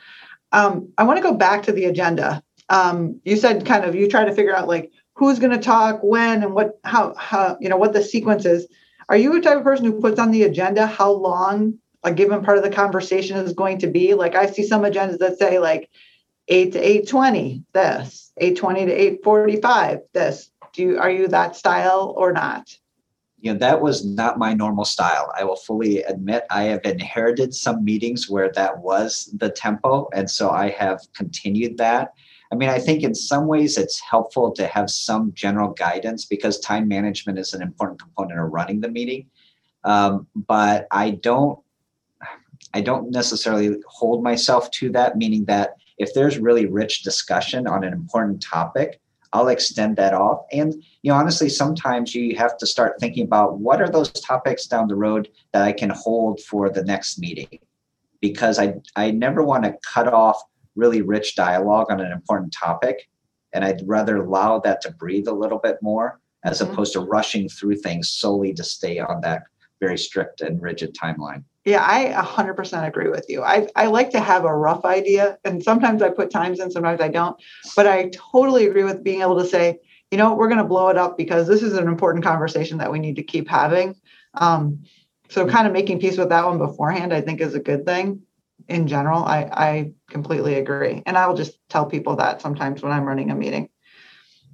Um, 0.51 0.89
I 0.97 1.03
want 1.03 1.17
to 1.17 1.23
go 1.23 1.33
back 1.33 1.63
to 1.63 1.71
the 1.71 1.85
agenda. 1.85 2.43
Um, 2.69 3.21
you 3.23 3.37
said 3.37 3.65
kind 3.65 3.85
of 3.85 3.95
you 3.95 4.07
try 4.07 4.25
to 4.25 4.33
figure 4.33 4.55
out 4.55 4.67
like 4.67 4.91
who's 5.13 5.39
going 5.39 5.51
to 5.51 5.59
talk 5.59 6.01
when 6.01 6.43
and 6.43 6.53
what 6.53 6.79
how 6.83 7.13
how 7.15 7.57
you 7.59 7.69
know 7.69 7.77
what 7.77 7.93
the 7.93 8.03
sequence 8.03 8.45
is. 8.45 8.67
Are 9.07 9.17
you 9.17 9.35
a 9.35 9.41
type 9.41 9.57
of 9.57 9.63
person 9.63 9.85
who 9.85 10.01
puts 10.01 10.19
on 10.19 10.31
the 10.31 10.43
agenda 10.43 10.87
how 10.87 11.11
long 11.11 11.77
a 12.03 12.11
given 12.11 12.43
part 12.43 12.57
of 12.57 12.63
the 12.63 12.71
conversation 12.71 13.37
is 13.37 13.53
going 13.53 13.79
to 13.79 13.87
be? 13.87 14.13
Like 14.13 14.35
I 14.35 14.47
see 14.47 14.63
some 14.63 14.81
agendas 14.81 15.19
that 15.19 15.37
say 15.37 15.59
like 15.59 15.89
8 16.47 16.73
to 16.73 16.79
820 16.79 17.63
this 17.73 18.31
820 18.37 18.85
to 18.85 18.91
845 18.91 19.99
this 20.13 20.51
do 20.73 20.81
you 20.81 20.99
are 20.99 21.09
you 21.09 21.27
that 21.27 21.55
style 21.55 22.13
or 22.17 22.31
not 22.31 22.77
you 23.39 23.51
know 23.51 23.57
that 23.59 23.81
was 23.81 24.05
not 24.05 24.37
my 24.37 24.53
normal 24.53 24.85
style 24.85 25.31
i 25.37 25.43
will 25.43 25.55
fully 25.55 26.03
admit 26.03 26.45
i 26.51 26.63
have 26.63 26.81
inherited 26.83 27.53
some 27.53 27.83
meetings 27.83 28.29
where 28.29 28.51
that 28.51 28.77
was 28.79 29.33
the 29.37 29.49
tempo 29.49 30.07
and 30.13 30.29
so 30.29 30.51
i 30.51 30.69
have 30.69 30.99
continued 31.15 31.77
that 31.77 32.13
i 32.51 32.55
mean 32.55 32.69
i 32.69 32.79
think 32.79 33.03
in 33.03 33.15
some 33.15 33.47
ways 33.47 33.77
it's 33.77 33.99
helpful 33.99 34.51
to 34.51 34.67
have 34.67 34.89
some 34.89 35.31
general 35.33 35.71
guidance 35.73 36.25
because 36.25 36.59
time 36.59 36.87
management 36.87 37.39
is 37.39 37.53
an 37.53 37.61
important 37.61 37.99
component 37.99 38.39
of 38.39 38.51
running 38.51 38.81
the 38.81 38.89
meeting 38.89 39.25
um, 39.83 40.27
but 40.35 40.87
i 40.91 41.11
don't 41.11 41.59
i 42.73 42.81
don't 42.81 43.11
necessarily 43.11 43.75
hold 43.87 44.23
myself 44.23 44.69
to 44.71 44.89
that 44.91 45.17
meaning 45.17 45.45
that 45.45 45.75
if 45.97 46.13
there's 46.13 46.37
really 46.37 46.65
rich 46.65 47.03
discussion 47.03 47.67
on 47.67 47.83
an 47.83 47.93
important 47.93 48.41
topic, 48.41 48.99
I'll 49.33 49.47
extend 49.49 49.97
that 49.97 50.13
off. 50.13 50.45
And 50.51 50.73
you 51.01 51.11
know, 51.11 51.17
honestly, 51.17 51.49
sometimes 51.49 52.15
you 52.15 52.35
have 52.37 52.57
to 52.57 52.65
start 52.65 52.99
thinking 52.99 53.25
about 53.25 53.59
what 53.59 53.81
are 53.81 53.89
those 53.89 54.11
topics 54.11 54.67
down 54.67 54.87
the 54.87 54.95
road 54.95 55.29
that 55.51 55.63
I 55.63 55.71
can 55.71 55.89
hold 55.89 56.39
for 56.41 56.69
the 56.69 56.83
next 56.83 57.19
meeting, 57.19 57.59
because 58.21 58.59
I 58.59 58.75
I 58.95 59.11
never 59.11 59.43
want 59.43 59.63
to 59.65 59.77
cut 59.93 60.07
off 60.07 60.41
really 60.75 61.01
rich 61.01 61.35
dialogue 61.35 61.87
on 61.89 61.99
an 61.99 62.11
important 62.11 62.53
topic, 62.53 63.09
and 63.53 63.63
I'd 63.63 63.81
rather 63.85 64.17
allow 64.17 64.59
that 64.59 64.81
to 64.81 64.91
breathe 64.91 65.27
a 65.27 65.33
little 65.33 65.59
bit 65.59 65.77
more 65.81 66.19
as 66.43 66.61
mm-hmm. 66.61 66.71
opposed 66.71 66.93
to 66.93 66.99
rushing 66.99 67.49
through 67.49 67.77
things 67.77 68.09
solely 68.09 68.53
to 68.53 68.63
stay 68.63 68.99
on 68.99 69.21
that 69.21 69.43
very 69.79 69.97
strict 69.97 70.41
and 70.41 70.61
rigid 70.61 70.95
timeline. 70.95 71.43
Yeah, 71.65 71.83
I 71.85 72.13
100% 72.23 72.87
agree 72.87 73.09
with 73.09 73.25
you. 73.27 73.43
I, 73.43 73.67
I 73.75 73.87
like 73.87 74.11
to 74.11 74.19
have 74.19 74.45
a 74.45 74.55
rough 74.55 74.85
idea, 74.85 75.39
and 75.43 75.63
sometimes 75.63 76.01
I 76.01 76.09
put 76.09 76.29
times 76.29 76.59
in, 76.59 76.69
sometimes 76.69 77.01
I 77.01 77.07
don't. 77.07 77.35
But 77.75 77.87
I 77.87 78.11
totally 78.13 78.67
agree 78.67 78.83
with 78.83 79.03
being 79.03 79.21
able 79.21 79.39
to 79.39 79.47
say, 79.47 79.79
you 80.11 80.17
know, 80.17 80.35
we're 80.35 80.47
going 80.47 80.59
to 80.59 80.63
blow 80.63 80.89
it 80.89 80.97
up 80.97 81.17
because 81.17 81.47
this 81.47 81.63
is 81.63 81.73
an 81.73 81.87
important 81.87 82.23
conversation 82.23 82.77
that 82.77 82.91
we 82.91 82.99
need 82.99 83.15
to 83.15 83.23
keep 83.23 83.49
having. 83.49 83.95
Um, 84.35 84.83
so, 85.29 85.47
kind 85.47 85.65
of 85.65 85.73
making 85.73 85.99
peace 85.99 86.17
with 86.17 86.29
that 86.29 86.45
one 86.45 86.59
beforehand, 86.59 87.11
I 87.11 87.21
think, 87.21 87.41
is 87.41 87.55
a 87.55 87.59
good 87.59 87.83
thing 87.83 88.21
in 88.67 88.87
general. 88.87 89.23
I, 89.23 89.49
I 89.51 89.91
completely 90.09 90.55
agree. 90.55 91.03
And 91.05 91.17
I 91.17 91.27
will 91.27 91.35
just 91.35 91.57
tell 91.69 91.85
people 91.85 92.15
that 92.17 92.41
sometimes 92.41 92.81
when 92.81 92.91
I'm 92.91 93.05
running 93.05 93.31
a 93.31 93.35
meeting. 93.35 93.69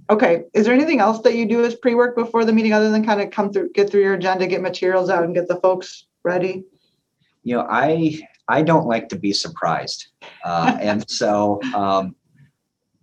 Okay. 0.10 0.44
Is 0.54 0.66
there 0.66 0.74
anything 0.74 1.00
else 1.00 1.22
that 1.22 1.36
you 1.36 1.46
do 1.46 1.64
as 1.64 1.76
pre 1.76 1.96
work 1.96 2.16
before 2.16 2.44
the 2.44 2.54
meeting 2.54 2.74
other 2.74 2.90
than 2.90 3.06
kind 3.06 3.22
of 3.22 3.32
come 3.32 3.54
through, 3.54 3.72
get 3.74 3.90
through 3.90 4.02
your 4.02 4.16
agenda, 4.16 4.48
get 4.48 4.62
materials 4.62 5.10
out, 5.10 5.24
and 5.24 5.34
get 5.34 5.48
the 5.48 5.56
folks 5.58 6.06
ready? 6.24 6.66
you 7.44 7.56
know, 7.56 7.66
I 7.70 8.20
I 8.48 8.62
don't 8.62 8.88
like 8.88 9.10
to 9.10 9.16
be 9.18 9.34
surprised, 9.34 10.08
uh, 10.44 10.78
and 10.82 11.10
so 11.10 11.62
um, 11.74 12.16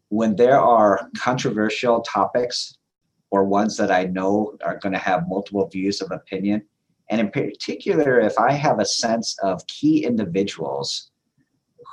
when 0.08 0.36
there 0.36 0.60
are 0.60 1.08
controversial 1.16 2.00
topics 2.02 2.76
or 3.30 3.44
ones 3.44 3.76
that 3.76 3.90
I 3.90 4.04
know 4.04 4.56
are 4.64 4.78
going 4.78 4.94
to 4.94 4.98
have 4.98 5.28
multiple 5.28 5.68
views 5.68 6.00
of 6.00 6.10
opinion, 6.10 6.64
and 7.10 7.20
in 7.20 7.30
particular, 7.30 8.20
if 8.20 8.38
I 8.38 8.52
have 8.52 8.80
a 8.80 8.84
sense 8.84 9.36
of 9.42 9.66
key 9.66 10.04
individuals 10.04 11.10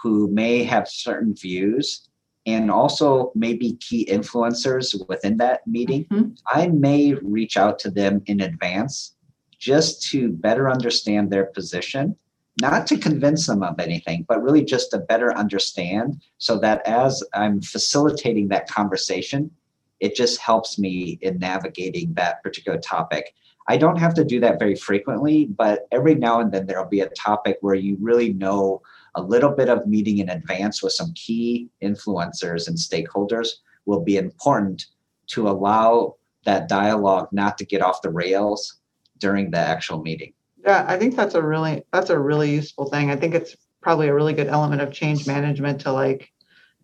who 0.01 0.29
may 0.29 0.63
have 0.63 0.87
certain 0.87 1.35
views 1.35 2.09
and 2.45 2.69
also 2.69 3.31
maybe 3.33 3.77
key 3.77 4.05
influencers 4.05 4.95
within 5.07 5.37
that 5.37 5.65
meeting, 5.65 6.05
mm-hmm. 6.05 6.31
I 6.47 6.67
may 6.67 7.13
reach 7.13 7.57
out 7.57 7.79
to 7.79 7.91
them 7.91 8.21
in 8.27 8.41
advance 8.41 9.15
just 9.57 10.03
to 10.11 10.31
better 10.31 10.69
understand 10.69 11.31
their 11.31 11.45
position 11.45 12.15
not 12.61 12.87
to 12.87 12.97
convince 12.97 13.47
them 13.47 13.63
of 13.63 13.79
anything, 13.79 14.25
but 14.27 14.41
really 14.41 14.63
just 14.63 14.91
to 14.91 14.99
better 14.99 15.35
understand 15.35 16.21
so 16.37 16.57
that 16.59 16.85
as 16.87 17.23
I'm 17.33 17.61
facilitating 17.61 18.47
that 18.49 18.69
conversation, 18.69 19.51
it 19.99 20.15
just 20.15 20.39
helps 20.39 20.79
me 20.79 21.19
in 21.21 21.39
navigating 21.39 22.13
that 22.13 22.41
particular 22.43 22.79
topic. 22.79 23.33
I 23.67 23.77
don't 23.77 23.97
have 23.97 24.13
to 24.15 24.23
do 24.23 24.39
that 24.41 24.59
very 24.59 24.75
frequently, 24.75 25.45
but 25.45 25.87
every 25.91 26.15
now 26.15 26.39
and 26.39 26.51
then 26.51 26.67
there'll 26.67 26.87
be 26.87 27.01
a 27.01 27.09
topic 27.09 27.57
where 27.61 27.75
you 27.75 27.97
really 27.99 28.33
know 28.33 28.81
a 29.15 29.21
little 29.21 29.49
bit 29.49 29.69
of 29.69 29.87
meeting 29.87 30.19
in 30.19 30.29
advance 30.29 30.83
with 30.83 30.93
some 30.93 31.13
key 31.13 31.69
influencers 31.81 32.67
and 32.67 32.77
stakeholders 32.77 33.49
will 33.85 34.01
be 34.01 34.17
important 34.17 34.85
to 35.27 35.49
allow 35.49 36.15
that 36.45 36.69
dialogue 36.69 37.27
not 37.31 37.57
to 37.57 37.65
get 37.65 37.81
off 37.81 38.01
the 38.01 38.09
rails 38.09 38.79
during 39.17 39.49
the 39.49 39.57
actual 39.57 40.01
meeting. 40.01 40.33
Yeah, 40.63 40.85
I 40.87 40.97
think 40.97 41.15
that's 41.15 41.35
a 41.35 41.41
really 41.41 41.83
that's 41.91 42.09
a 42.09 42.19
really 42.19 42.51
useful 42.51 42.89
thing. 42.89 43.11
I 43.11 43.15
think 43.15 43.33
it's 43.33 43.55
probably 43.81 44.07
a 44.07 44.13
really 44.13 44.33
good 44.33 44.47
element 44.47 44.81
of 44.81 44.91
change 44.91 45.27
management 45.27 45.81
to 45.81 45.91
like 45.91 46.31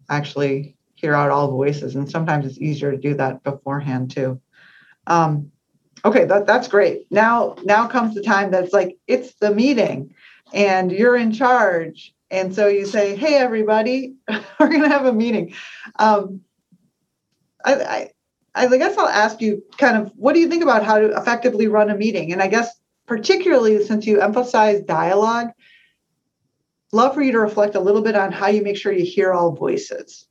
actually 0.10 0.78
hear 0.96 1.14
out 1.14 1.32
all 1.32 1.52
voices, 1.52 1.96
and 1.96 2.10
sometimes 2.10 2.46
it's 2.46 2.60
easier 2.60 2.92
to 2.92 2.98
do 2.98 3.16
that 3.16 3.44
beforehand 3.44 4.12
too. 4.12 4.40
Um, 5.08 5.52
okay, 6.06 6.26
that 6.26 6.46
that's 6.46 6.68
great. 6.68 7.06
Now 7.12 7.56
now 7.64 7.88
comes 7.88 8.16
the 8.16 8.22
time 8.22 8.52
that's 8.52 8.74
like 8.74 8.98
it's 9.08 9.34
the 9.36 9.54
meeting, 9.54 10.14
and 10.54 10.92
you're 10.92 11.18
in 11.18 11.32
charge, 11.32 12.14
and 12.30 12.54
so 12.54 12.68
you 12.68 12.86
say, 12.86 13.16
"Hey, 13.16 13.36
everybody, 13.36 14.16
we're 14.60 14.70
gonna 14.70 14.90
have 14.90 15.06
a 15.06 15.14
meeting." 15.14 15.54
Um, 15.98 16.42
I, 17.64 17.74
I 17.76 18.12
I 18.54 18.78
guess 18.78 18.98
I'll 18.98 19.08
ask 19.08 19.42
you 19.42 19.64
kind 19.78 19.98
of 19.98 20.12
what 20.16 20.34
do 20.34 20.40
you 20.40 20.50
think 20.50 20.64
about 20.64 20.84
how 20.84 21.00
to 21.00 21.16
effectively 21.18 21.68
run 21.68 21.90
a 21.90 21.96
meeting? 21.96 22.32
And 22.32 22.42
I 22.42 22.48
guess 22.48 22.70
particularly 23.08 23.84
since 23.84 24.06
you 24.06 24.22
emphasize 24.22 24.82
dialogue, 24.82 25.50
love 26.92 27.14
for 27.14 27.22
you 27.22 27.32
to 27.32 27.40
reflect 27.40 27.76
a 27.76 27.80
little 27.80 28.02
bit 28.02 28.16
on 28.16 28.32
how 28.32 28.48
you 28.48 28.62
make 28.62 28.78
sure 28.78 28.92
you 28.92 29.06
hear 29.06 29.32
all 29.34 29.52
voices. 29.52 30.28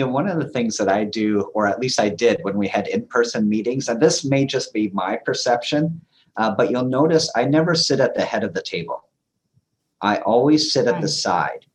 You 0.00 0.06
know, 0.06 0.12
one 0.12 0.28
of 0.28 0.38
the 0.38 0.48
things 0.48 0.78
that 0.78 0.88
I 0.88 1.04
do, 1.04 1.42
or 1.52 1.66
at 1.66 1.78
least 1.78 2.00
I 2.00 2.08
did 2.08 2.38
when 2.40 2.56
we 2.56 2.66
had 2.66 2.88
in 2.88 3.04
person 3.04 3.46
meetings, 3.46 3.86
and 3.86 4.00
this 4.00 4.24
may 4.24 4.46
just 4.46 4.72
be 4.72 4.88
my 4.94 5.16
perception, 5.16 6.00
uh, 6.38 6.54
but 6.54 6.70
you'll 6.70 6.86
notice 6.86 7.30
I 7.36 7.44
never 7.44 7.74
sit 7.74 8.00
at 8.00 8.14
the 8.14 8.24
head 8.24 8.42
of 8.42 8.54
the 8.54 8.62
table. 8.62 9.04
I 10.00 10.16
always 10.20 10.72
sit 10.72 10.86
at 10.86 11.02
the 11.02 11.08
side. 11.08 11.66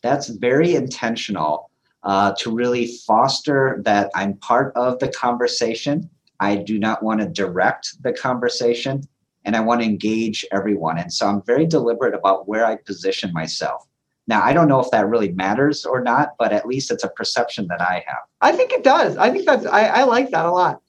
That's 0.00 0.28
very 0.28 0.76
intentional 0.76 1.72
uh, 2.04 2.34
to 2.38 2.54
really 2.54 2.86
foster 3.04 3.82
that 3.84 4.12
I'm 4.14 4.36
part 4.36 4.72
of 4.76 5.00
the 5.00 5.08
conversation. 5.08 6.08
I 6.38 6.54
do 6.54 6.78
not 6.78 7.02
want 7.02 7.20
to 7.20 7.26
direct 7.26 8.00
the 8.04 8.12
conversation 8.12 9.02
and 9.44 9.56
I 9.56 9.60
want 9.60 9.80
to 9.80 9.88
engage 9.88 10.46
everyone. 10.52 10.98
And 10.98 11.12
so 11.12 11.26
I'm 11.26 11.42
very 11.42 11.66
deliberate 11.66 12.14
about 12.14 12.46
where 12.46 12.64
I 12.64 12.76
position 12.76 13.32
myself. 13.32 13.88
Now, 14.28 14.42
I 14.42 14.52
don't 14.52 14.68
know 14.68 14.80
if 14.80 14.90
that 14.92 15.08
really 15.08 15.32
matters 15.32 15.84
or 15.84 16.00
not, 16.00 16.34
but 16.38 16.52
at 16.52 16.66
least 16.66 16.90
it's 16.90 17.04
a 17.04 17.08
perception 17.08 17.66
that 17.68 17.80
I 17.80 18.04
have. 18.06 18.22
I 18.40 18.52
think 18.52 18.72
it 18.72 18.84
does. 18.84 19.16
I 19.16 19.30
think 19.30 19.46
that's, 19.46 19.66
I, 19.66 19.86
I 19.86 20.02
like 20.04 20.30
that 20.30 20.46
a 20.46 20.50
lot. 20.50 20.80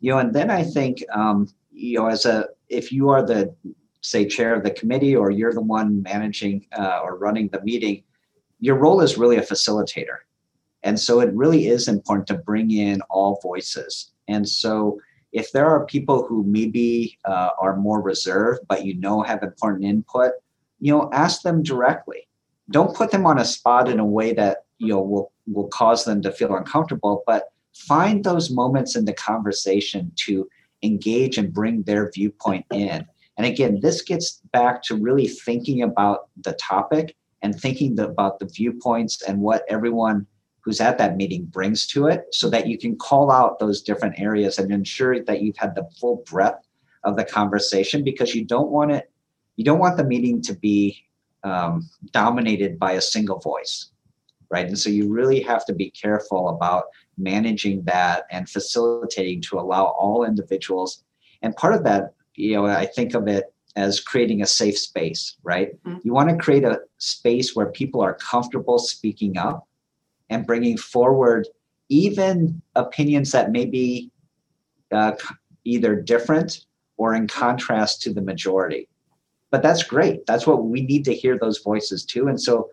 You 0.00 0.12
know, 0.12 0.18
and 0.18 0.34
then 0.34 0.50
I 0.50 0.62
think, 0.62 1.04
um, 1.12 1.48
you 1.72 1.98
know, 1.98 2.06
as 2.06 2.24
a, 2.24 2.48
if 2.68 2.90
you 2.90 3.10
are 3.10 3.22
the, 3.22 3.54
say, 4.00 4.26
chair 4.26 4.54
of 4.54 4.62
the 4.62 4.70
committee 4.70 5.14
or 5.14 5.30
you're 5.30 5.52
the 5.52 5.60
one 5.60 6.02
managing 6.02 6.66
uh, 6.78 7.00
or 7.02 7.18
running 7.18 7.48
the 7.48 7.62
meeting, 7.62 8.02
your 8.60 8.76
role 8.76 9.00
is 9.02 9.18
really 9.18 9.36
a 9.36 9.42
facilitator. 9.42 10.18
And 10.82 10.98
so 10.98 11.20
it 11.20 11.32
really 11.34 11.66
is 11.66 11.88
important 11.88 12.28
to 12.28 12.34
bring 12.34 12.70
in 12.70 13.02
all 13.10 13.40
voices. 13.42 14.12
And 14.28 14.48
so 14.48 15.00
if 15.32 15.52
there 15.52 15.68
are 15.68 15.84
people 15.84 16.24
who 16.26 16.44
maybe 16.44 17.18
uh, 17.24 17.50
are 17.60 17.76
more 17.76 18.00
reserved, 18.00 18.60
but 18.68 18.86
you 18.86 18.94
know 18.98 19.22
have 19.22 19.42
important 19.42 19.84
input, 19.84 20.32
you 20.80 20.92
know, 20.92 21.08
ask 21.12 21.42
them 21.42 21.62
directly. 21.62 22.28
Don't 22.70 22.96
put 22.96 23.10
them 23.10 23.26
on 23.26 23.38
a 23.38 23.44
spot 23.44 23.88
in 23.88 24.00
a 24.00 24.04
way 24.04 24.32
that 24.34 24.64
you 24.78 24.88
know 24.88 25.00
will 25.00 25.32
will 25.46 25.68
cause 25.68 26.04
them 26.04 26.20
to 26.22 26.32
feel 26.32 26.54
uncomfortable, 26.54 27.22
but 27.26 27.50
find 27.74 28.24
those 28.24 28.50
moments 28.50 28.96
in 28.96 29.04
the 29.04 29.12
conversation 29.12 30.10
to 30.16 30.48
engage 30.82 31.38
and 31.38 31.52
bring 31.52 31.82
their 31.82 32.10
viewpoint 32.10 32.64
in. 32.72 33.06
And 33.36 33.46
again, 33.46 33.80
this 33.80 34.02
gets 34.02 34.40
back 34.52 34.82
to 34.84 34.96
really 34.96 35.28
thinking 35.28 35.82
about 35.82 36.28
the 36.42 36.54
topic 36.54 37.16
and 37.42 37.54
thinking 37.54 37.98
about 38.00 38.38
the 38.38 38.46
viewpoints 38.46 39.22
and 39.22 39.40
what 39.40 39.64
everyone 39.68 40.26
who's 40.60 40.80
at 40.80 40.98
that 40.98 41.16
meeting 41.16 41.44
brings 41.44 41.86
to 41.86 42.06
it 42.06 42.24
so 42.32 42.50
that 42.50 42.66
you 42.66 42.76
can 42.76 42.96
call 42.96 43.30
out 43.30 43.58
those 43.58 43.82
different 43.82 44.18
areas 44.18 44.58
and 44.58 44.72
ensure 44.72 45.22
that 45.22 45.40
you've 45.40 45.56
had 45.56 45.74
the 45.74 45.88
full 46.00 46.24
breadth 46.28 46.66
of 47.04 47.16
the 47.16 47.24
conversation 47.24 48.02
because 48.02 48.34
you 48.34 48.44
don't 48.44 48.70
want 48.70 48.90
it 48.90 49.10
you 49.56 49.64
don't 49.64 49.78
want 49.78 49.96
the 49.96 50.04
meeting 50.04 50.40
to 50.42 50.54
be 50.54 51.04
um, 51.44 51.88
dominated 52.12 52.78
by 52.78 52.92
a 52.92 53.00
single 53.00 53.38
voice 53.38 53.90
right 54.50 54.66
and 54.66 54.78
so 54.78 54.90
you 54.90 55.12
really 55.12 55.40
have 55.40 55.64
to 55.66 55.72
be 55.72 55.90
careful 55.90 56.48
about 56.50 56.84
managing 57.18 57.82
that 57.84 58.24
and 58.30 58.48
facilitating 58.48 59.40
to 59.40 59.58
allow 59.58 59.84
all 59.84 60.24
individuals 60.24 61.02
and 61.42 61.56
part 61.56 61.74
of 61.74 61.84
that 61.84 62.14
you 62.34 62.54
know 62.54 62.66
i 62.66 62.86
think 62.86 63.14
of 63.14 63.28
it 63.28 63.52
as 63.76 64.00
creating 64.00 64.42
a 64.42 64.46
safe 64.46 64.78
space 64.78 65.36
right 65.42 65.82
mm-hmm. 65.84 65.98
you 66.02 66.12
want 66.12 66.28
to 66.28 66.36
create 66.36 66.64
a 66.64 66.80
space 66.98 67.54
where 67.54 67.66
people 67.66 68.00
are 68.00 68.14
comfortable 68.14 68.78
speaking 68.78 69.36
up 69.36 69.66
and 70.30 70.46
bringing 70.46 70.76
forward 70.76 71.46
even 71.88 72.60
opinions 72.74 73.32
that 73.32 73.52
may 73.52 73.64
be 73.64 74.10
uh, 74.92 75.12
either 75.64 75.96
different 75.96 76.64
or 76.96 77.14
in 77.14 77.26
contrast 77.26 78.02
to 78.02 78.12
the 78.12 78.22
majority. 78.22 78.88
But 79.50 79.62
that's 79.62 79.82
great. 79.82 80.26
That's 80.26 80.46
what 80.46 80.64
we 80.64 80.82
need 80.82 81.04
to 81.04 81.14
hear 81.14 81.38
those 81.38 81.58
voices 81.58 82.04
too. 82.04 82.28
And 82.28 82.40
so 82.40 82.70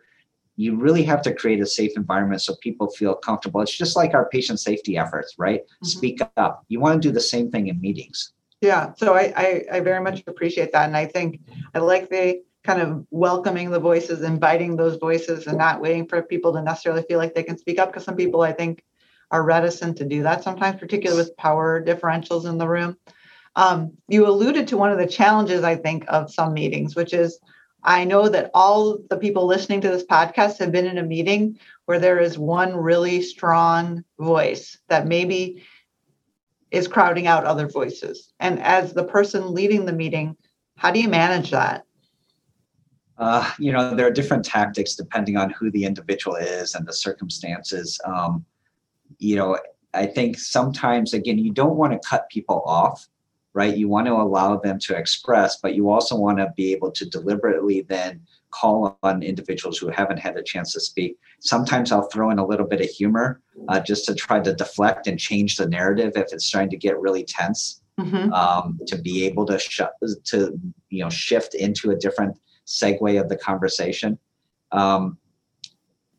you 0.56 0.76
really 0.76 1.04
have 1.04 1.22
to 1.24 1.34
create 1.34 1.62
a 1.62 1.66
safe 1.66 1.92
environment 1.96 2.42
so 2.42 2.56
people 2.62 2.90
feel 2.90 3.16
comfortable. 3.16 3.62
It's 3.62 3.76
just 3.76 3.96
like 3.96 4.14
our 4.14 4.30
patient 4.30 4.60
safety 4.60 4.98
efforts, 4.98 5.36
right? 5.38 5.62
Mm-hmm. 5.62 5.86
Speak 5.88 6.22
up. 6.38 6.64
You 6.68 6.80
want 6.80 7.02
to 7.02 7.08
do 7.08 7.14
the 7.14 7.20
same 7.20 7.50
thing 7.50 7.68
in 7.68 7.80
meetings. 7.82 8.34
Yeah. 8.62 8.94
So 8.96 9.14
I, 9.14 9.34
I, 9.36 9.64
I 9.74 9.80
very 9.82 10.02
much 10.02 10.24
appreciate 10.28 10.72
that. 10.72 10.86
And 10.86 10.96
I 10.96 11.06
think 11.06 11.42
I 11.74 11.80
like 11.80 12.10
the 12.10 12.42
kind 12.64 12.82
of 12.82 13.06
welcoming 13.12 13.72
the 13.72 13.80
voices, 13.80 14.22
inviting 14.22 14.78
those 14.78 14.96
voices, 14.96 15.48
and 15.48 15.58
not 15.58 15.82
waiting 15.82 16.08
for 16.08 16.22
people 16.22 16.54
to 16.54 16.62
necessarily 16.62 17.04
feel 17.04 17.18
like 17.18 17.36
they 17.36 17.44
can 17.44 17.58
speak 17.58 17.78
up. 17.78 17.90
Because 17.90 18.06
some 18.06 18.16
people, 18.16 18.42
I 18.42 18.54
think, 18.54 18.84
are 19.32 19.44
reticent 19.44 19.98
to 19.98 20.06
do 20.06 20.24
that 20.24 20.44
sometimes, 20.44 20.80
particularly 20.80 21.22
with 21.22 21.36
power 21.36 21.84
differentials 21.84 22.46
in 22.46 22.58
the 22.58 22.68
room. 22.68 22.96
Um, 23.56 23.94
you 24.08 24.28
alluded 24.28 24.68
to 24.70 24.78
one 24.78 24.92
of 24.92 24.98
the 24.98 25.08
challenges, 25.08 25.64
I 25.64 25.76
think, 25.76 26.06
of 26.08 26.34
some 26.34 26.54
meetings, 26.54 26.96
which 26.96 27.14
is 27.14 27.40
I 27.84 28.06
know 28.06 28.30
that 28.30 28.50
all 28.54 28.98
the 29.10 29.18
people 29.18 29.46
listening 29.46 29.82
to 29.82 29.90
this 29.90 30.06
podcast 30.06 30.60
have 30.60 30.72
been 30.72 30.88
in 30.88 30.98
a 30.98 31.04
meeting 31.04 31.60
where 31.86 32.00
there 32.00 32.20
is 32.20 32.38
one 32.38 32.76
really 32.76 33.22
strong 33.22 34.04
voice 34.20 34.78
that 34.88 35.06
maybe 35.06 35.64
is 36.72 36.88
crowding 36.88 37.28
out 37.28 37.46
other 37.46 37.68
voices. 37.68 38.32
And 38.40 38.60
as 38.62 38.94
the 38.94 39.04
person 39.04 39.54
leading 39.54 39.86
the 39.86 39.94
meeting, 39.94 40.38
how 40.78 40.92
do 40.92 41.00
you 41.00 41.10
manage 41.10 41.52
that? 41.52 41.86
uh, 43.18 43.52
you 43.60 43.72
know, 43.72 43.94
there 43.96 44.08
are 44.08 44.12
different 44.12 44.44
tactics 44.44 44.96
depending 44.96 45.38
on 45.38 45.52
who 45.52 45.70
the 45.72 45.86
individual 45.86 46.36
is 46.36 46.76
and 46.76 46.86
the 46.88 46.94
circumstances. 46.94 48.00
Um, 48.06 48.46
you 49.20 49.36
know, 49.36 49.58
I 49.94 50.08
think 50.08 50.40
sometimes, 50.40 51.14
again, 51.14 51.38
you 51.38 51.52
don't 51.52 51.76
want 51.76 51.94
to 51.94 52.08
cut 52.08 52.28
people 52.30 52.64
off, 52.66 53.08
right? 53.54 53.78
You 53.78 53.88
want 53.88 54.08
to 54.08 54.14
allow 54.14 54.58
them 54.58 54.80
to 54.80 54.96
express, 54.96 55.58
but 55.62 55.76
you 55.76 55.90
also 55.90 56.16
want 56.16 56.40
to 56.40 56.52
be 56.58 56.72
able 56.74 56.92
to 56.92 57.06
deliberately 57.06 57.82
then 57.82 58.22
call 58.52 58.98
on 59.04 59.24
individuals 59.24 59.78
who 59.78 59.90
haven't 59.90 60.18
had 60.18 60.38
a 60.38 60.44
chance 60.44 60.74
to 60.74 60.80
speak. 60.80 61.18
Sometimes 61.40 61.92
I'll 61.92 62.10
throw 62.10 62.30
in 62.30 62.40
a 62.40 62.46
little 62.46 62.68
bit 62.68 62.82
of 62.82 62.90
humor 62.90 63.42
uh, 63.68 63.80
just 63.80 64.06
to 64.06 64.16
try 64.16 64.40
to 64.40 64.54
deflect 64.54 65.08
and 65.08 65.20
change 65.20 65.58
the 65.58 65.68
narrative 65.68 66.14
if 66.16 66.34
it's 66.34 66.46
starting 66.46 66.70
to 66.72 66.78
get 66.78 67.00
really 67.00 67.24
tense. 67.24 67.80
Mm-hmm. 68.00 68.34
Um, 68.34 68.80
to 68.88 68.98
be 68.98 69.24
able 69.24 69.46
to 69.46 69.60
sh- 69.60 69.82
to 70.24 70.60
you 70.90 71.04
know 71.04 71.12
shift 71.12 71.54
into 71.54 71.92
a 71.92 71.96
different 71.96 72.36
segue 72.66 73.22
of 73.22 73.30
the 73.30 73.38
conversation. 73.38 74.18
Um, 74.72 75.20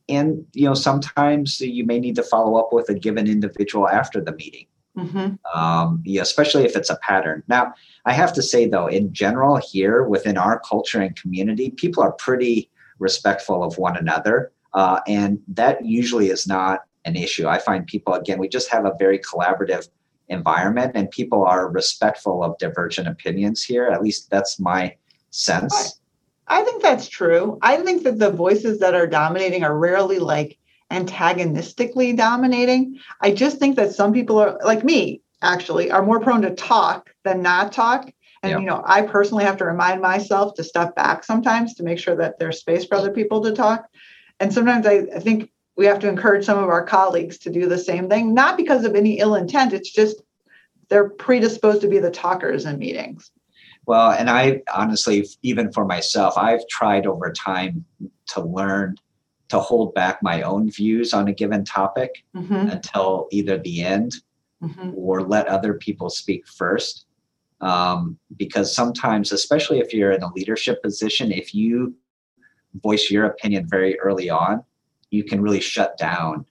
and 0.08 0.46
you 0.52 0.66
know 0.68 0.74
sometimes 0.74 1.60
you 1.60 1.84
may 1.84 1.98
need 1.98 2.14
to 2.14 2.22
follow 2.22 2.60
up 2.60 2.72
with 2.72 2.88
a 2.90 2.94
given 2.94 3.26
individual 3.26 3.88
after 3.88 4.20
the 4.20 4.36
meeting 4.36 4.66
mm-hmm. 4.96 5.58
um, 5.58 6.02
yeah, 6.04 6.22
especially 6.22 6.64
if 6.64 6.76
it's 6.76 6.90
a 6.90 6.96
pattern 6.96 7.42
now 7.48 7.72
i 8.06 8.12
have 8.12 8.32
to 8.32 8.42
say 8.42 8.66
though 8.66 8.86
in 8.86 9.12
general 9.12 9.56
here 9.56 10.04
within 10.04 10.36
our 10.36 10.60
culture 10.60 11.00
and 11.00 11.16
community 11.16 11.70
people 11.70 12.02
are 12.02 12.12
pretty 12.12 12.70
respectful 12.98 13.62
of 13.62 13.78
one 13.78 13.96
another 13.96 14.52
uh, 14.74 15.00
and 15.06 15.38
that 15.46 15.84
usually 15.84 16.28
is 16.30 16.46
not 16.46 16.80
an 17.04 17.16
issue 17.16 17.46
i 17.46 17.58
find 17.58 17.86
people 17.86 18.14
again 18.14 18.38
we 18.38 18.48
just 18.48 18.70
have 18.70 18.84
a 18.84 18.94
very 18.98 19.18
collaborative 19.18 19.88
environment 20.28 20.92
and 20.94 21.10
people 21.10 21.44
are 21.44 21.70
respectful 21.70 22.42
of 22.42 22.56
divergent 22.58 23.06
opinions 23.06 23.62
here 23.62 23.86
at 23.86 24.02
least 24.02 24.30
that's 24.30 24.58
my 24.58 24.94
sense 25.30 26.00
I 26.46 26.62
think 26.62 26.82
that's 26.82 27.08
true. 27.08 27.58
I 27.62 27.78
think 27.78 28.02
that 28.02 28.18
the 28.18 28.30
voices 28.30 28.78
that 28.80 28.94
are 28.94 29.06
dominating 29.06 29.64
are 29.64 29.76
rarely 29.76 30.18
like 30.18 30.58
antagonistically 30.90 32.12
dominating. 32.12 32.98
I 33.20 33.32
just 33.32 33.58
think 33.58 33.76
that 33.76 33.92
some 33.92 34.12
people 34.12 34.38
are 34.38 34.58
like 34.64 34.84
me, 34.84 35.22
actually, 35.42 35.90
are 35.90 36.04
more 36.04 36.20
prone 36.20 36.42
to 36.42 36.54
talk 36.54 37.10
than 37.24 37.42
not 37.42 37.72
talk. 37.72 38.10
And 38.42 38.50
yep. 38.50 38.60
you 38.60 38.66
know, 38.66 38.82
I 38.84 39.02
personally 39.02 39.44
have 39.44 39.56
to 39.58 39.64
remind 39.64 40.02
myself 40.02 40.54
to 40.54 40.64
step 40.64 40.94
back 40.94 41.24
sometimes 41.24 41.74
to 41.74 41.82
make 41.82 41.98
sure 41.98 42.16
that 42.16 42.38
there's 42.38 42.58
space 42.58 42.84
for 42.84 42.96
other 42.96 43.10
people 43.10 43.42
to 43.42 43.52
talk. 43.52 43.88
And 44.38 44.52
sometimes 44.52 44.86
I, 44.86 45.06
I 45.14 45.20
think 45.20 45.50
we 45.76 45.86
have 45.86 45.98
to 46.00 46.08
encourage 46.08 46.44
some 46.44 46.58
of 46.58 46.68
our 46.68 46.84
colleagues 46.84 47.38
to 47.38 47.50
do 47.50 47.66
the 47.66 47.78
same 47.78 48.08
thing, 48.08 48.34
not 48.34 48.56
because 48.56 48.84
of 48.84 48.94
any 48.94 49.18
ill 49.18 49.34
intent. 49.34 49.72
It's 49.72 49.90
just 49.90 50.22
they're 50.88 51.08
predisposed 51.08 51.80
to 51.80 51.88
be 51.88 51.98
the 51.98 52.10
talkers 52.10 52.66
in 52.66 52.78
meetings. 52.78 53.30
Well, 53.86 54.12
and 54.12 54.30
I 54.30 54.62
honestly, 54.74 55.26
even 55.42 55.72
for 55.72 55.84
myself, 55.84 56.38
I've 56.38 56.66
tried 56.68 57.06
over 57.06 57.32
time 57.32 57.84
to 58.28 58.40
learn 58.42 58.96
to 59.54 59.60
hold 59.60 59.94
back 59.94 60.20
my 60.20 60.42
own 60.42 60.68
views 60.68 61.12
on 61.12 61.28
a 61.28 61.32
given 61.32 61.64
topic 61.64 62.24
mm-hmm. 62.34 62.68
until 62.74 63.28
either 63.30 63.56
the 63.58 63.82
end 63.82 64.12
mm-hmm. 64.60 64.90
or 64.96 65.22
let 65.22 65.46
other 65.46 65.74
people 65.74 66.10
speak 66.10 66.46
first. 66.48 67.06
Um, 67.60 68.18
because 68.36 68.74
sometimes, 68.74 69.30
especially 69.30 69.78
if 69.78 69.94
you're 69.94 70.10
in 70.10 70.24
a 70.24 70.32
leadership 70.32 70.82
position, 70.82 71.30
if 71.30 71.54
you 71.54 71.94
voice 72.82 73.10
your 73.12 73.26
opinion 73.26 73.68
very 73.68 73.98
early 74.00 74.28
on, 74.28 74.64
you 75.10 75.22
can 75.22 75.40
really 75.40 75.60
shut 75.60 75.96
down 75.96 76.44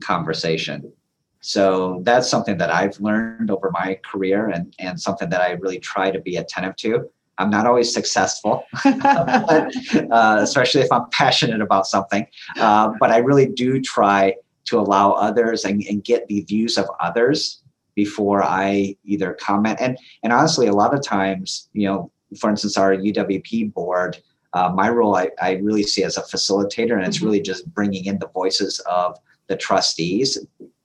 conversation. 0.00 0.92
So 1.40 2.00
that's 2.04 2.30
something 2.30 2.58
that 2.58 2.70
I've 2.70 3.00
learned 3.00 3.50
over 3.50 3.72
my 3.72 3.98
career 4.08 4.50
and, 4.50 4.72
and 4.78 5.00
something 5.00 5.30
that 5.30 5.40
I 5.40 5.52
really 5.52 5.80
try 5.80 6.12
to 6.12 6.20
be 6.20 6.36
attentive 6.36 6.76
to. 6.76 7.10
I'm 7.40 7.50
not 7.50 7.66
always 7.66 7.92
successful, 7.92 8.64
but, 8.84 9.74
uh, 10.10 10.38
especially 10.40 10.82
if 10.82 10.92
I'm 10.92 11.08
passionate 11.10 11.60
about 11.60 11.86
something. 11.86 12.26
Uh, 12.58 12.92
but 13.00 13.10
I 13.10 13.18
really 13.18 13.46
do 13.46 13.80
try 13.80 14.34
to 14.66 14.78
allow 14.78 15.12
others 15.12 15.64
and, 15.64 15.82
and 15.88 16.04
get 16.04 16.26
the 16.28 16.42
views 16.42 16.76
of 16.78 16.86
others 17.00 17.62
before 17.94 18.42
I 18.44 18.94
either 19.04 19.32
comment. 19.40 19.78
And 19.80 19.98
and 20.22 20.32
honestly, 20.32 20.66
a 20.68 20.72
lot 20.72 20.94
of 20.94 21.02
times, 21.02 21.68
you 21.72 21.86
know, 21.88 22.12
for 22.38 22.50
instance, 22.50 22.76
our 22.76 22.94
UWP 22.94 23.72
board, 23.74 24.18
uh, 24.52 24.70
my 24.74 24.88
role 24.88 25.16
I, 25.16 25.30
I 25.40 25.52
really 25.54 25.82
see 25.82 26.04
as 26.04 26.16
a 26.16 26.22
facilitator 26.22 26.94
and 26.96 27.04
it's 27.06 27.18
Mhm. 27.18 27.24
really 27.24 27.42
just 27.42 27.72
bringing 27.74 28.04
in 28.06 28.18
the 28.18 28.28
voices 28.28 28.78
of 28.80 29.16
the 29.48 29.56
trustees 29.56 30.38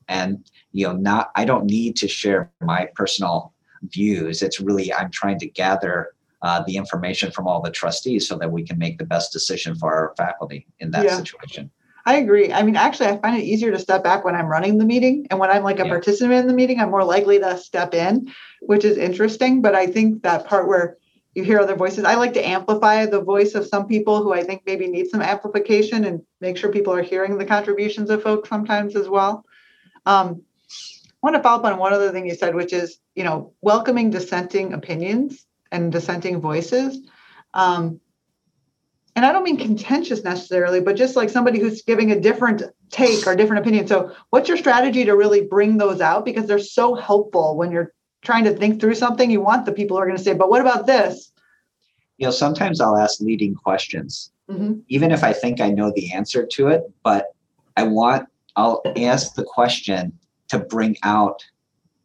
and 0.08 0.50
you 0.72 0.88
know 0.88 0.94
not 0.94 1.32
i 1.36 1.44
don't 1.46 1.66
need 1.66 1.96
to 1.96 2.08
share 2.08 2.52
my 2.62 2.88
personal 2.96 3.54
views 3.84 4.42
it's 4.42 4.60
really 4.60 4.94
i'm 4.94 5.10
trying 5.12 5.40
to 5.40 5.48
gather 5.48 6.15
uh, 6.46 6.64
the 6.68 6.78
information 6.78 7.32
from 7.32 7.48
all 7.48 7.60
the 7.60 7.72
trustees 7.72 8.28
so 8.28 8.38
that 8.38 8.52
we 8.52 8.64
can 8.64 8.78
make 8.78 9.00
the 9.00 9.06
best 9.06 9.34
decision 9.34 9.74
for 9.76 9.92
our 9.92 10.14
faculty 10.16 10.68
in 10.80 10.92
that 10.92 11.04
Yeah. 11.04 11.18
situation 11.18 11.72
I 12.08 12.18
agree. 12.18 12.54
I 12.54 12.62
mean, 12.62 12.76
actually, 12.76 13.08
I 13.08 13.18
find 13.18 13.36
it 13.36 13.46
easier 13.46 13.72
to 13.72 13.80
step 13.80 14.04
back 14.04 14.24
when 14.24 14.36
I'm 14.36 14.46
running 14.46 14.78
the 14.78 14.86
meeting. 14.86 15.26
And 15.32 15.40
when 15.40 15.50
I'm 15.50 15.64
like 15.64 15.80
a 15.80 15.86
Yeah. 15.86 15.90
participant 15.90 16.34
in 16.34 16.46
the 16.46 16.54
meeting, 16.54 16.80
I'm 16.80 16.92
more 16.92 17.04
likely 17.04 17.40
to 17.40 17.58
step 17.58 17.96
in, 17.96 18.32
which 18.62 18.86
is 18.86 19.00
interesting. 19.00 19.64
But 19.64 19.74
I 19.74 19.88
think 19.88 20.22
that 20.22 20.46
part 20.46 20.68
where 20.68 20.98
you 21.34 21.44
hear 21.44 21.60
other 21.60 21.76
voices, 21.76 22.04
I 22.04 22.14
like 22.14 22.34
to 22.34 22.48
amplify 22.48 23.08
the 23.08 23.22
voice 23.22 23.56
of 23.56 23.66
some 23.66 23.88
people 23.88 24.22
who 24.22 24.34
I 24.34 24.44
think 24.44 24.62
maybe 24.68 24.88
need 24.88 25.10
some 25.10 25.24
amplification 25.24 26.06
and 26.06 26.22
make 26.42 26.58
sure 26.58 26.72
people 26.72 26.94
are 26.94 27.02
hearing 27.02 27.40
the 27.40 27.52
contributions 27.56 28.12
of 28.12 28.22
folks 28.22 28.50
sometimes 28.50 28.96
as 28.96 29.10
well. 29.10 29.44
Um, 30.06 30.44
I 31.10 31.18
want 31.24 31.38
to 31.38 31.42
follow 31.42 31.64
up 31.64 31.66
on 31.66 31.80
one 31.80 31.94
other 31.94 32.12
thing 32.12 32.28
you 32.28 32.36
said, 32.36 32.54
which 32.54 32.72
is, 32.72 33.00
you 33.16 33.24
know, 33.24 33.54
welcoming 33.62 34.12
dissenting 34.12 34.74
opinions 34.74 35.44
and 35.72 35.92
dissenting 35.92 36.42
voices. 36.42 37.00
Um, 37.54 38.00
and 39.16 39.26
I 39.26 39.32
don't 39.32 39.44
mean 39.44 39.58
contentious 39.58 40.24
necessarily, 40.24 40.82
but 40.82 40.98
just 40.98 41.16
like 41.16 41.30
somebody 41.30 41.60
who's 41.60 41.82
giving 41.82 42.12
a 42.12 42.20
different 42.20 42.64
take 42.90 43.26
or 43.26 43.36
different 43.36 43.62
opinion. 43.62 43.88
So, 43.88 44.14
what's 44.30 44.50
your 44.50 44.58
strategy 44.58 45.06
to 45.06 45.16
really 45.16 45.42
bring 45.42 45.78
those 45.78 46.02
out? 46.02 46.26
Because 46.26 46.48
they're 46.48 46.60
so 46.60 46.96
helpful 46.96 47.56
when 47.56 47.72
you're 47.72 47.94
trying 48.24 48.44
to 48.44 48.54
think 48.54 48.82
through 48.82 48.96
something. 48.96 49.32
You 49.32 49.40
want 49.40 49.66
the 49.66 49.72
people 49.72 49.96
who 49.96 50.04
are 50.04 50.06
going 50.06 50.18
to 50.18 50.24
say, 50.24 50.34
but 50.34 50.50
what 50.50 50.62
about 50.62 50.86
this? 50.86 51.32
you 52.18 52.26
know 52.26 52.32
sometimes 52.32 52.82
i'll 52.82 52.98
ask 52.98 53.20
leading 53.20 53.56
questions 53.56 54.32
hmm 54.50 54.74
even 54.88 55.12
if 55.12 55.24
i 55.24 55.34
think 55.34 55.62
i 55.62 55.70
know 55.70 55.92
the 55.96 56.12
answer 56.14 56.46
to 56.46 56.68
it 56.68 56.84
but 57.04 57.28
i 57.78 57.84
want 57.84 58.28
i'll 58.56 58.82
ask 58.98 59.36
the 59.36 59.44
question 59.44 60.18
to 60.48 60.60
bring 60.60 60.96
out 61.04 61.44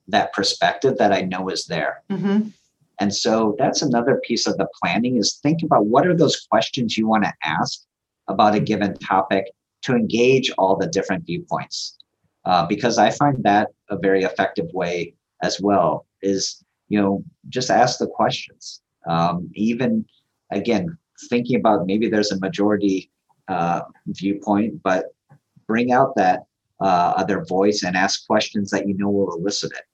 that 0.08 0.32
perspective 0.32 0.96
that 0.98 1.12
i 1.12 1.20
know 1.20 1.48
is 1.48 1.66
there 1.66 2.02
hmm 2.10 2.48
And 3.00 3.14
so 3.14 3.56
that's 3.58 3.82
another 3.82 4.20
piece 4.24 4.46
of 4.46 4.56
the 4.58 4.68
planning 4.80 5.16
is 5.16 5.40
think 5.42 5.62
about 5.62 5.86
what 5.86 6.06
are 6.06 6.14
those 6.14 6.46
questions 6.50 6.96
you 6.96 7.08
want 7.08 7.24
to 7.24 7.32
ask 7.42 7.80
about 8.28 8.54
a 8.54 8.60
given 8.60 8.94
topic 8.98 9.46
to 9.82 9.94
engage 9.94 10.52
all 10.58 10.76
the 10.76 10.86
different 10.86 11.24
viewpoints. 11.24 11.96
Uh, 12.44 12.66
because 12.66 12.98
I 12.98 13.10
find 13.10 13.42
that 13.44 13.68
a 13.88 13.98
very 13.98 14.22
effective 14.22 14.66
way 14.72 15.14
as 15.42 15.60
well 15.60 16.06
is, 16.22 16.62
you 16.88 17.00
know, 17.00 17.24
just 17.48 17.70
ask 17.70 17.98
the 17.98 18.06
questions. 18.06 18.82
Um, 19.08 19.50
even 19.54 20.04
again, 20.50 20.96
thinking 21.28 21.56
about 21.56 21.86
maybe 21.86 22.08
there's 22.08 22.32
a 22.32 22.38
majority 22.38 23.10
uh, 23.48 23.80
viewpoint, 24.06 24.82
but 24.82 25.06
bring 25.66 25.92
out 25.92 26.14
that 26.16 26.44
uh, 26.80 27.14
other 27.16 27.44
voice 27.44 27.82
and 27.82 27.96
ask 27.96 28.26
questions 28.26 28.70
that 28.70 28.86
you 28.86 28.94
know 28.96 29.08
will 29.08 29.34
elicit 29.34 29.72
it. 29.72 29.84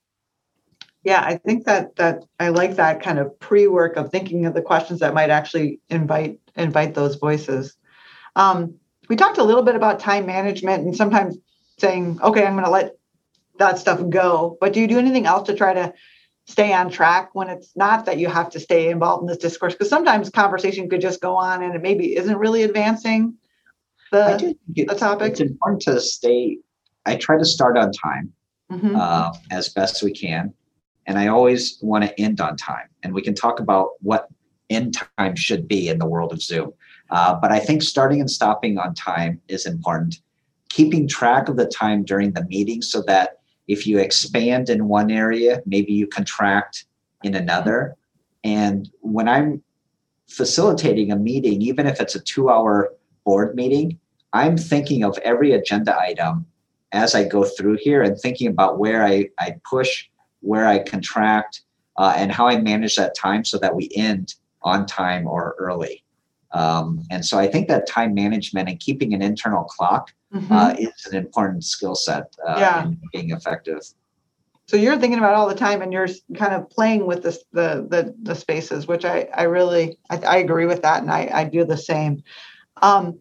Yeah, 1.06 1.22
I 1.24 1.36
think 1.36 1.66
that 1.66 1.94
that 1.96 2.24
I 2.40 2.48
like 2.48 2.74
that 2.74 3.00
kind 3.00 3.20
of 3.20 3.38
pre-work 3.38 3.96
of 3.96 4.10
thinking 4.10 4.44
of 4.44 4.54
the 4.54 4.60
questions 4.60 4.98
that 4.98 5.14
might 5.14 5.30
actually 5.30 5.78
invite 5.88 6.40
invite 6.56 6.94
those 6.94 7.14
voices. 7.14 7.76
Um, 8.34 8.74
we 9.08 9.14
talked 9.14 9.38
a 9.38 9.44
little 9.44 9.62
bit 9.62 9.76
about 9.76 10.00
time 10.00 10.26
management 10.26 10.84
and 10.84 10.96
sometimes 10.96 11.38
saying, 11.78 12.18
okay, 12.20 12.44
I'm 12.44 12.54
going 12.54 12.64
to 12.64 12.70
let 12.72 12.96
that 13.60 13.78
stuff 13.78 14.00
go. 14.08 14.58
But 14.60 14.72
do 14.72 14.80
you 14.80 14.88
do 14.88 14.98
anything 14.98 15.26
else 15.26 15.46
to 15.46 15.54
try 15.54 15.74
to 15.74 15.94
stay 16.46 16.72
on 16.72 16.90
track 16.90 17.30
when 17.34 17.50
it's 17.50 17.70
not 17.76 18.06
that 18.06 18.18
you 18.18 18.26
have 18.26 18.50
to 18.50 18.58
stay 18.58 18.90
involved 18.90 19.22
in 19.22 19.28
this 19.28 19.38
discourse? 19.38 19.74
Because 19.74 19.88
sometimes 19.88 20.28
conversation 20.30 20.90
could 20.90 21.00
just 21.00 21.20
go 21.20 21.36
on 21.36 21.62
and 21.62 21.76
it 21.76 21.82
maybe 21.82 22.16
isn't 22.16 22.36
really 22.36 22.64
advancing 22.64 23.36
I 24.12 24.38
the, 24.38 24.56
the 24.74 24.94
topic. 24.96 25.30
it's 25.30 25.40
important 25.40 25.82
to 25.82 26.00
stay. 26.00 26.58
I 27.04 27.14
try 27.14 27.38
to 27.38 27.44
start 27.44 27.78
on 27.78 27.92
time 27.92 28.32
Mhm. 28.72 28.96
uh, 28.96 29.32
as 29.52 29.68
best 29.68 30.02
we 30.02 30.10
can, 30.10 30.52
and 31.06 31.18
I 31.18 31.28
always 31.28 31.78
want 31.82 32.04
to 32.04 32.20
end 32.20 32.40
on 32.40 32.56
time. 32.56 32.88
And 33.02 33.14
we 33.14 33.22
can 33.22 33.34
talk 33.34 33.60
about 33.60 33.90
what 34.00 34.28
end 34.70 34.96
time 35.16 35.36
should 35.36 35.68
be 35.68 35.88
in 35.88 35.98
the 35.98 36.06
world 36.06 36.32
of 36.32 36.42
Zoom. 36.42 36.72
Uh, 37.10 37.36
but 37.40 37.52
I 37.52 37.60
think 37.60 37.82
starting 37.82 38.20
and 38.20 38.30
stopping 38.30 38.78
on 38.78 38.94
time 38.94 39.40
is 39.48 39.66
important. 39.66 40.20
Keeping 40.68 41.06
track 41.06 41.48
of 41.48 41.56
the 41.56 41.66
time 41.66 42.04
during 42.04 42.32
the 42.32 42.44
meeting 42.46 42.82
so 42.82 43.02
that 43.02 43.38
if 43.68 43.86
you 43.86 43.98
expand 43.98 44.68
in 44.68 44.88
one 44.88 45.10
area, 45.10 45.62
maybe 45.66 45.92
you 45.92 46.06
contract 46.06 46.84
in 47.22 47.34
another. 47.34 47.96
And 48.44 48.90
when 49.00 49.28
I'm 49.28 49.62
facilitating 50.28 51.12
a 51.12 51.16
meeting, 51.16 51.62
even 51.62 51.86
if 51.86 52.00
it's 52.00 52.14
a 52.14 52.20
two 52.20 52.48
hour 52.50 52.92
board 53.24 53.54
meeting, 53.54 53.98
I'm 54.32 54.56
thinking 54.56 55.04
of 55.04 55.18
every 55.18 55.52
agenda 55.52 55.98
item 55.98 56.46
as 56.92 57.14
I 57.14 57.24
go 57.24 57.44
through 57.44 57.78
here 57.80 58.02
and 58.02 58.18
thinking 58.18 58.48
about 58.48 58.78
where 58.78 59.04
I, 59.04 59.28
I 59.38 59.56
push, 59.68 60.08
where 60.40 60.66
I 60.66 60.78
contract, 60.80 61.62
uh, 61.96 62.14
and 62.16 62.30
how 62.32 62.46
I 62.46 62.60
manage 62.60 62.96
that 62.96 63.14
time 63.14 63.44
so 63.44 63.58
that 63.58 63.74
we 63.74 63.90
end 63.96 64.34
on 64.62 64.86
time 64.86 65.26
or 65.26 65.54
early. 65.58 66.02
Um, 66.52 67.02
and 67.10 67.24
so 67.24 67.38
I 67.38 67.46
think 67.46 67.68
that 67.68 67.86
time 67.86 68.14
management 68.14 68.68
and 68.68 68.78
keeping 68.80 69.12
an 69.14 69.22
internal 69.22 69.64
clock 69.64 70.12
Mhm. 70.34 70.50
uh, 70.50 70.74
is 70.78 71.06
an 71.10 71.16
important 71.16 71.64
skill 71.64 71.94
set 71.94 72.34
uh, 72.46 72.56
Yeah. 72.58 72.84
in 72.84 72.98
being 73.12 73.30
effective. 73.30 73.80
so 74.68 74.76
you're 74.76 74.98
thinking 74.98 75.18
about 75.20 75.34
all 75.34 75.46
the 75.48 75.54
time 75.54 75.80
and 75.80 75.92
you're 75.92 76.08
kind 76.34 76.52
of 76.52 76.68
playing 76.68 77.06
with 77.06 77.22
this, 77.22 77.44
the, 77.52 77.86
the 77.88 78.12
the 78.24 78.34
spaces 78.34 78.88
which 78.88 79.04
i 79.04 79.28
i 79.32 79.44
really 79.44 79.96
i, 80.10 80.16
I 80.16 80.36
agree 80.38 80.66
with 80.66 80.82
that 80.82 81.02
and 81.02 81.10
i 81.10 81.30
i 81.32 81.44
do 81.44 81.64
the 81.64 81.76
same 81.76 82.22
um, 82.82 83.20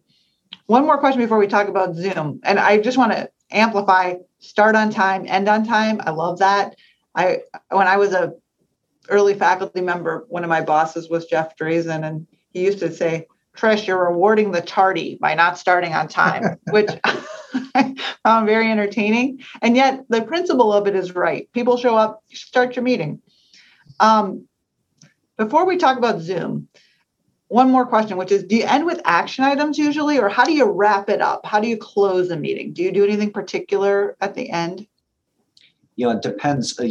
one 0.66 0.84
more 0.84 0.98
question 0.98 1.20
before 1.20 1.38
we 1.38 1.46
talk 1.46 1.68
about 1.68 1.94
zoom 1.94 2.40
and 2.42 2.58
i 2.58 2.78
just 2.78 2.98
want 2.98 3.12
to 3.12 3.30
amplify 3.52 4.14
start 4.40 4.74
on 4.74 4.90
time 4.90 5.24
end 5.28 5.48
on 5.48 5.64
time 5.64 6.00
i 6.04 6.10
love 6.10 6.40
that 6.40 6.74
i 7.16 7.38
when 7.70 7.88
i 7.88 7.96
was 7.96 8.12
a 8.12 8.32
early 9.08 9.34
faculty 9.34 9.80
member 9.80 10.24
one 10.28 10.44
of 10.44 10.48
my 10.50 10.60
bosses 10.60 11.08
was 11.08 11.26
jeff 11.26 11.56
drazen 11.56 12.06
and 12.06 12.26
he 12.50 12.64
used 12.64 12.78
to 12.78 12.92
say 12.92 13.26
trish 13.56 13.86
you're 13.86 14.10
rewarding 14.10 14.52
the 14.52 14.60
tardy 14.60 15.18
by 15.20 15.34
not 15.34 15.58
starting 15.58 15.92
on 15.92 16.06
time 16.06 16.58
which 16.70 16.90
i 17.74 17.94
found 18.22 18.46
very 18.46 18.70
entertaining 18.70 19.40
and 19.62 19.76
yet 19.76 20.04
the 20.08 20.22
principle 20.22 20.72
of 20.72 20.86
it 20.86 20.96
is 20.96 21.14
right. 21.14 21.50
People 21.52 21.76
show 21.76 21.96
up, 21.96 22.22
start 22.32 22.76
your 22.76 22.82
meeting. 22.82 23.20
Um, 24.00 24.46
before 25.36 25.66
we 25.66 25.76
talk 25.76 25.98
about 25.98 26.20
Zoom, 26.20 26.68
one 27.48 27.70
more 27.70 27.86
question, 27.86 28.16
which 28.16 28.32
is 28.32 28.44
do 28.44 28.56
you 28.56 28.64
end 28.64 28.84
with 28.86 29.00
action 29.04 29.44
items 29.44 29.78
usually, 29.78 30.18
or 30.18 30.28
how 30.28 30.44
do 30.44 30.52
you 30.52 30.64
wrap 30.64 31.08
it 31.08 31.20
up? 31.20 31.46
How 31.46 31.60
do 31.60 31.68
you 31.68 31.76
close 31.76 32.30
a 32.30 32.36
meeting? 32.36 32.72
Do 32.72 32.82
you 32.82 32.90
do 32.90 33.04
anything 33.04 33.32
particular 33.32 34.16
at 34.20 34.34
the 34.34 34.50
end? 34.50 34.86
You 35.96 36.06
know, 36.06 36.12
it 36.12 36.22
depends. 36.22 36.78
Uh, 36.78 36.86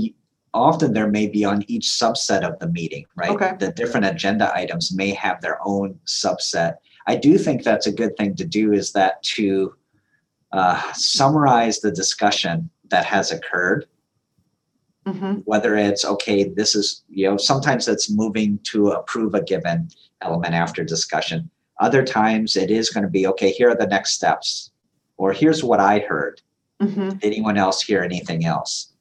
often 0.54 0.94
there 0.94 1.10
may 1.10 1.28
be 1.28 1.46
on 1.46 1.64
each 1.68 1.86
subset 1.88 2.42
of 2.44 2.58
the 2.60 2.68
meeting, 2.70 3.06
right? 3.16 3.30
Okay. 3.32 3.54
The 3.60 3.72
different 3.72 4.06
agenda 4.08 4.52
items 4.56 4.94
may 4.96 5.10
have 5.12 5.42
their 5.42 5.60
own 5.66 6.00
subset. 6.06 6.76
I 7.08 7.16
do 7.16 7.38
think 7.38 7.64
that's 7.64 7.88
a 7.88 7.92
good 7.92 8.18
thing 8.18 8.36
to 8.36 8.46
do 8.46 8.74
is 8.74 8.92
that 8.94 9.22
to 9.36 9.76
uh, 10.52 10.82
summarize 10.94 11.80
the 11.82 11.92
discussion 11.92 12.70
that 12.90 13.06
has 13.06 13.32
occurred 13.32 13.86
Mhm. 15.08 15.44
whether 15.46 15.76
it's 15.76 16.04
okay 16.04 16.46
this 16.46 16.74
is 16.76 17.04
you 17.10 17.30
know 17.30 17.38
sometimes 17.38 17.88
it's 17.88 18.10
moving 18.10 18.58
to 18.64 18.90
approve 18.90 19.36
a 19.36 19.44
given 19.44 19.88
element 20.24 20.56
after 20.56 20.84
discussion 20.84 21.48
other 21.80 22.04
times 22.04 22.56
it 22.56 22.72
is 22.72 22.90
going 22.90 23.04
to 23.04 23.10
be 23.10 23.28
okay 23.28 23.52
here 23.52 23.70
are 23.70 23.76
the 23.76 23.86
next 23.86 24.14
steps 24.14 24.72
or 25.18 25.32
here's 25.32 25.64
what 25.64 25.80
i 25.80 26.00
heard 26.00 26.42
Mhm. 26.82 27.20
Anyone 27.24 27.56
else 27.58 27.82
hear 27.84 28.02
anything 28.02 28.46
else 28.46 28.94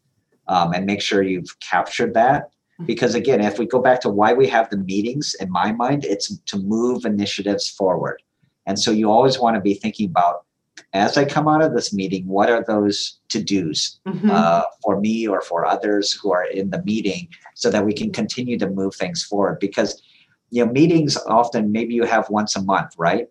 um, 0.48 0.72
and 0.72 0.86
make 0.86 1.00
sure 1.00 1.22
you've 1.22 1.58
captured 1.60 2.14
that. 2.14 2.50
Because 2.86 3.14
again 3.14 3.40
if 3.40 3.58
we 3.58 3.66
go 3.66 3.80
back 3.80 4.00
to 4.00 4.08
why 4.10 4.32
we 4.32 4.48
have 4.48 4.68
the 4.68 4.76
meetings 4.76 5.34
in 5.38 5.48
my 5.50 5.70
mind 5.70 6.04
it's 6.04 6.36
to 6.38 6.58
move 6.58 7.04
initiatives 7.04 7.70
forward. 7.70 8.20
And 8.66 8.78
so 8.78 8.90
you 8.90 9.10
always 9.10 9.38
want 9.38 9.54
to 9.54 9.60
be 9.60 9.74
thinking 9.74 10.08
about 10.10 10.44
as 10.92 11.16
i 11.16 11.24
come 11.24 11.46
out 11.46 11.62
of 11.62 11.72
this 11.72 11.92
meeting 11.92 12.26
what 12.26 12.50
are 12.50 12.64
those 12.66 13.20
to 13.28 13.40
do's 13.40 14.00
Mhm. 14.08 14.28
uh, 14.28 14.64
for 14.82 15.00
me 15.00 15.24
or 15.28 15.40
for 15.40 15.64
others 15.64 16.12
who 16.12 16.32
are 16.32 16.44
in 16.44 16.70
the 16.70 16.82
meeting 16.82 17.28
so 17.54 17.70
that 17.70 17.86
we 17.86 17.92
can 17.92 18.10
continue 18.12 18.58
to 18.58 18.68
move 18.68 18.94
things 18.96 19.22
forward? 19.22 19.58
Because 19.60 20.02
you 20.50 20.64
know 20.66 20.72
meetings 20.72 21.16
often 21.28 21.70
maybe 21.70 21.94
you 21.94 22.04
have 22.04 22.28
once 22.28 22.56
a 22.56 22.62
month 22.62 22.90
right? 22.98 23.28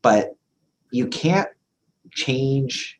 But 0.00 0.34
you 0.92 1.06
can't 1.08 1.50
change 2.12 2.98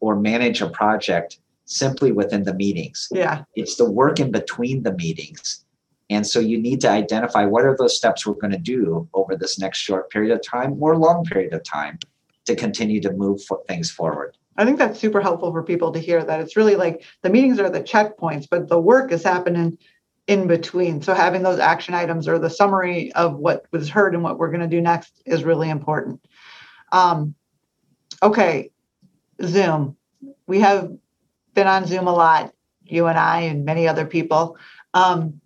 or 0.00 0.16
manage 0.16 0.62
a 0.62 0.68
project 0.70 1.38
simply 1.68 2.12
within 2.12 2.42
the 2.44 2.54
meetings 2.54 3.08
yeah. 3.10 3.44
it's 3.54 3.76
the 3.76 3.90
work 3.90 4.18
in 4.18 4.30
between 4.30 4.82
the 4.82 4.92
meetings 4.94 5.64
and 6.10 6.26
so 6.26 6.40
you 6.40 6.58
need 6.58 6.80
to 6.80 6.88
identify 6.88 7.44
what 7.44 7.64
are 7.64 7.76
those 7.76 7.96
steps 7.96 8.26
we're 8.26 8.34
going 8.34 8.50
to 8.50 8.58
do 8.58 9.06
over 9.12 9.36
this 9.36 9.58
next 9.58 9.78
short 9.78 10.10
period 10.10 10.32
of 10.32 10.42
time 10.42 10.76
or 10.80 10.96
long 10.96 11.24
period 11.24 11.52
of 11.52 11.62
time 11.62 11.98
to 12.46 12.56
continue 12.56 13.00
to 13.00 13.12
move 13.12 13.40
things 13.66 13.90
forward 13.90 14.36
I 14.58 14.64
think 14.64 14.78
that's 14.78 14.98
super 14.98 15.20
helpful 15.20 15.52
for 15.52 15.62
people 15.62 15.92
to 15.92 16.00
hear 16.00 16.22
that 16.24 16.40
it's 16.40 16.56
really 16.56 16.74
like 16.74 17.04
the 17.22 17.30
meetings 17.30 17.60
are 17.60 17.70
the 17.70 17.80
checkpoints, 17.80 18.48
but 18.50 18.66
the 18.66 18.80
work 18.80 19.12
is 19.12 19.22
happening 19.22 19.78
in 20.26 20.48
between. 20.48 21.00
So 21.00 21.14
having 21.14 21.42
those 21.42 21.60
action 21.60 21.94
items 21.94 22.26
or 22.26 22.38
the 22.38 22.50
summary 22.50 23.12
of 23.12 23.36
what 23.36 23.64
was 23.70 23.88
heard 23.88 24.14
and 24.14 24.22
what 24.22 24.38
we're 24.38 24.50
going 24.50 24.60
to 24.60 24.66
do 24.66 24.80
next 24.80 25.22
is 25.24 25.44
really 25.44 25.70
important. 25.70 26.20
Um, 26.92 27.34
okay, 28.22 28.70
Zoom. 29.42 29.96
We 30.48 30.58
have 30.60 30.92
been 31.58 31.66
on 31.66 31.86
Zoom 31.86 32.06
a 32.06 32.12
lot, 32.12 32.54
you 32.84 33.06
and 33.06 33.18
I 33.18 33.40
and 33.40 33.64
many 33.64 33.88
other 33.88 34.06
people. 34.06 34.56
Um, 34.94 35.40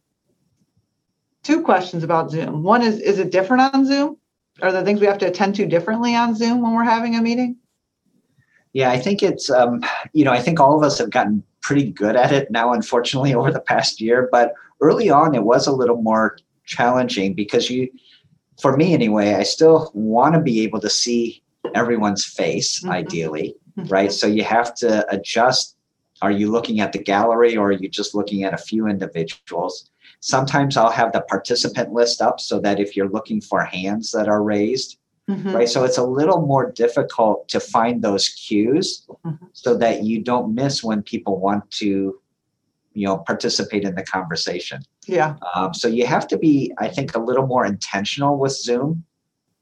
two 1.42 1.62
questions 1.62 2.04
about 2.04 2.30
Zoom. 2.30 2.62
One 2.62 2.82
is, 2.82 3.00
is 3.00 3.18
it 3.18 3.32
different 3.32 3.74
on 3.74 3.86
Zoom? 3.86 4.18
Are 4.60 4.70
there 4.70 4.84
things 4.84 5.00
we 5.00 5.06
have 5.06 5.18
to 5.18 5.26
attend 5.26 5.54
to 5.54 5.66
differently 5.66 6.14
on 6.14 6.34
Zoom 6.34 6.60
when 6.60 6.74
we're 6.74 6.84
having 6.84 7.16
a 7.16 7.22
meeting? 7.22 7.56
Yeah, 8.74 8.90
I 8.90 8.98
think 8.98 9.22
it's, 9.22 9.50
um, 9.50 9.82
you 10.12 10.24
know, 10.24 10.32
I 10.32 10.40
think 10.40 10.60
all 10.60 10.76
of 10.76 10.82
us 10.82 10.98
have 10.98 11.10
gotten 11.10 11.42
pretty 11.62 11.90
good 11.90 12.14
at 12.14 12.30
it 12.30 12.50
now, 12.50 12.74
unfortunately, 12.74 13.34
over 13.40 13.50
the 13.50 13.60
past 13.60 14.00
year. 14.00 14.28
But 14.30 14.52
early 14.82 15.08
on, 15.08 15.34
it 15.34 15.44
was 15.44 15.66
a 15.66 15.72
little 15.72 16.02
more 16.02 16.36
challenging 16.66 17.32
because 17.32 17.70
you, 17.70 17.88
for 18.60 18.76
me 18.76 18.92
anyway, 18.92 19.34
I 19.34 19.44
still 19.44 19.90
want 19.94 20.34
to 20.34 20.40
be 20.40 20.60
able 20.60 20.80
to 20.80 20.90
see 20.90 21.42
everyone's 21.74 22.26
face, 22.26 22.80
mm-hmm. 22.80 22.92
ideally, 22.92 23.56
mm-hmm. 23.78 23.88
right? 23.88 24.12
So 24.12 24.26
you 24.26 24.44
have 24.44 24.74
to 24.76 25.06
adjust. 25.10 25.76
Are 26.22 26.30
you 26.30 26.50
looking 26.50 26.80
at 26.80 26.92
the 26.92 27.02
gallery 27.02 27.56
or 27.56 27.68
are 27.68 27.72
you 27.72 27.88
just 27.88 28.14
looking 28.14 28.44
at 28.44 28.54
a 28.54 28.58
few 28.58 28.86
individuals? 28.86 29.90
Sometimes 30.20 30.76
I'll 30.76 30.90
have 30.90 31.12
the 31.12 31.22
participant 31.22 31.92
list 31.92 32.22
up 32.22 32.38
so 32.38 32.60
that 32.60 32.78
if 32.78 32.96
you're 32.96 33.08
looking 33.08 33.40
for 33.40 33.64
hands 33.64 34.12
that 34.12 34.28
are 34.28 34.42
raised, 34.42 34.98
mm-hmm. 35.28 35.52
right? 35.52 35.68
So 35.68 35.82
it's 35.82 35.98
a 35.98 36.04
little 36.04 36.46
more 36.46 36.70
difficult 36.70 37.48
to 37.48 37.58
find 37.58 38.02
those 38.02 38.28
cues 38.28 39.04
mm-hmm. 39.26 39.46
so 39.52 39.76
that 39.78 40.04
you 40.04 40.22
don't 40.22 40.54
miss 40.54 40.84
when 40.84 41.02
people 41.02 41.40
want 41.40 41.68
to, 41.72 42.20
you 42.94 43.06
know, 43.06 43.18
participate 43.18 43.82
in 43.82 43.96
the 43.96 44.04
conversation. 44.04 44.80
Yeah. 45.08 45.34
Um, 45.56 45.74
so 45.74 45.88
you 45.88 46.06
have 46.06 46.28
to 46.28 46.38
be, 46.38 46.72
I 46.78 46.86
think, 46.86 47.16
a 47.16 47.18
little 47.18 47.48
more 47.48 47.66
intentional 47.66 48.38
with 48.38 48.52
Zoom 48.52 49.04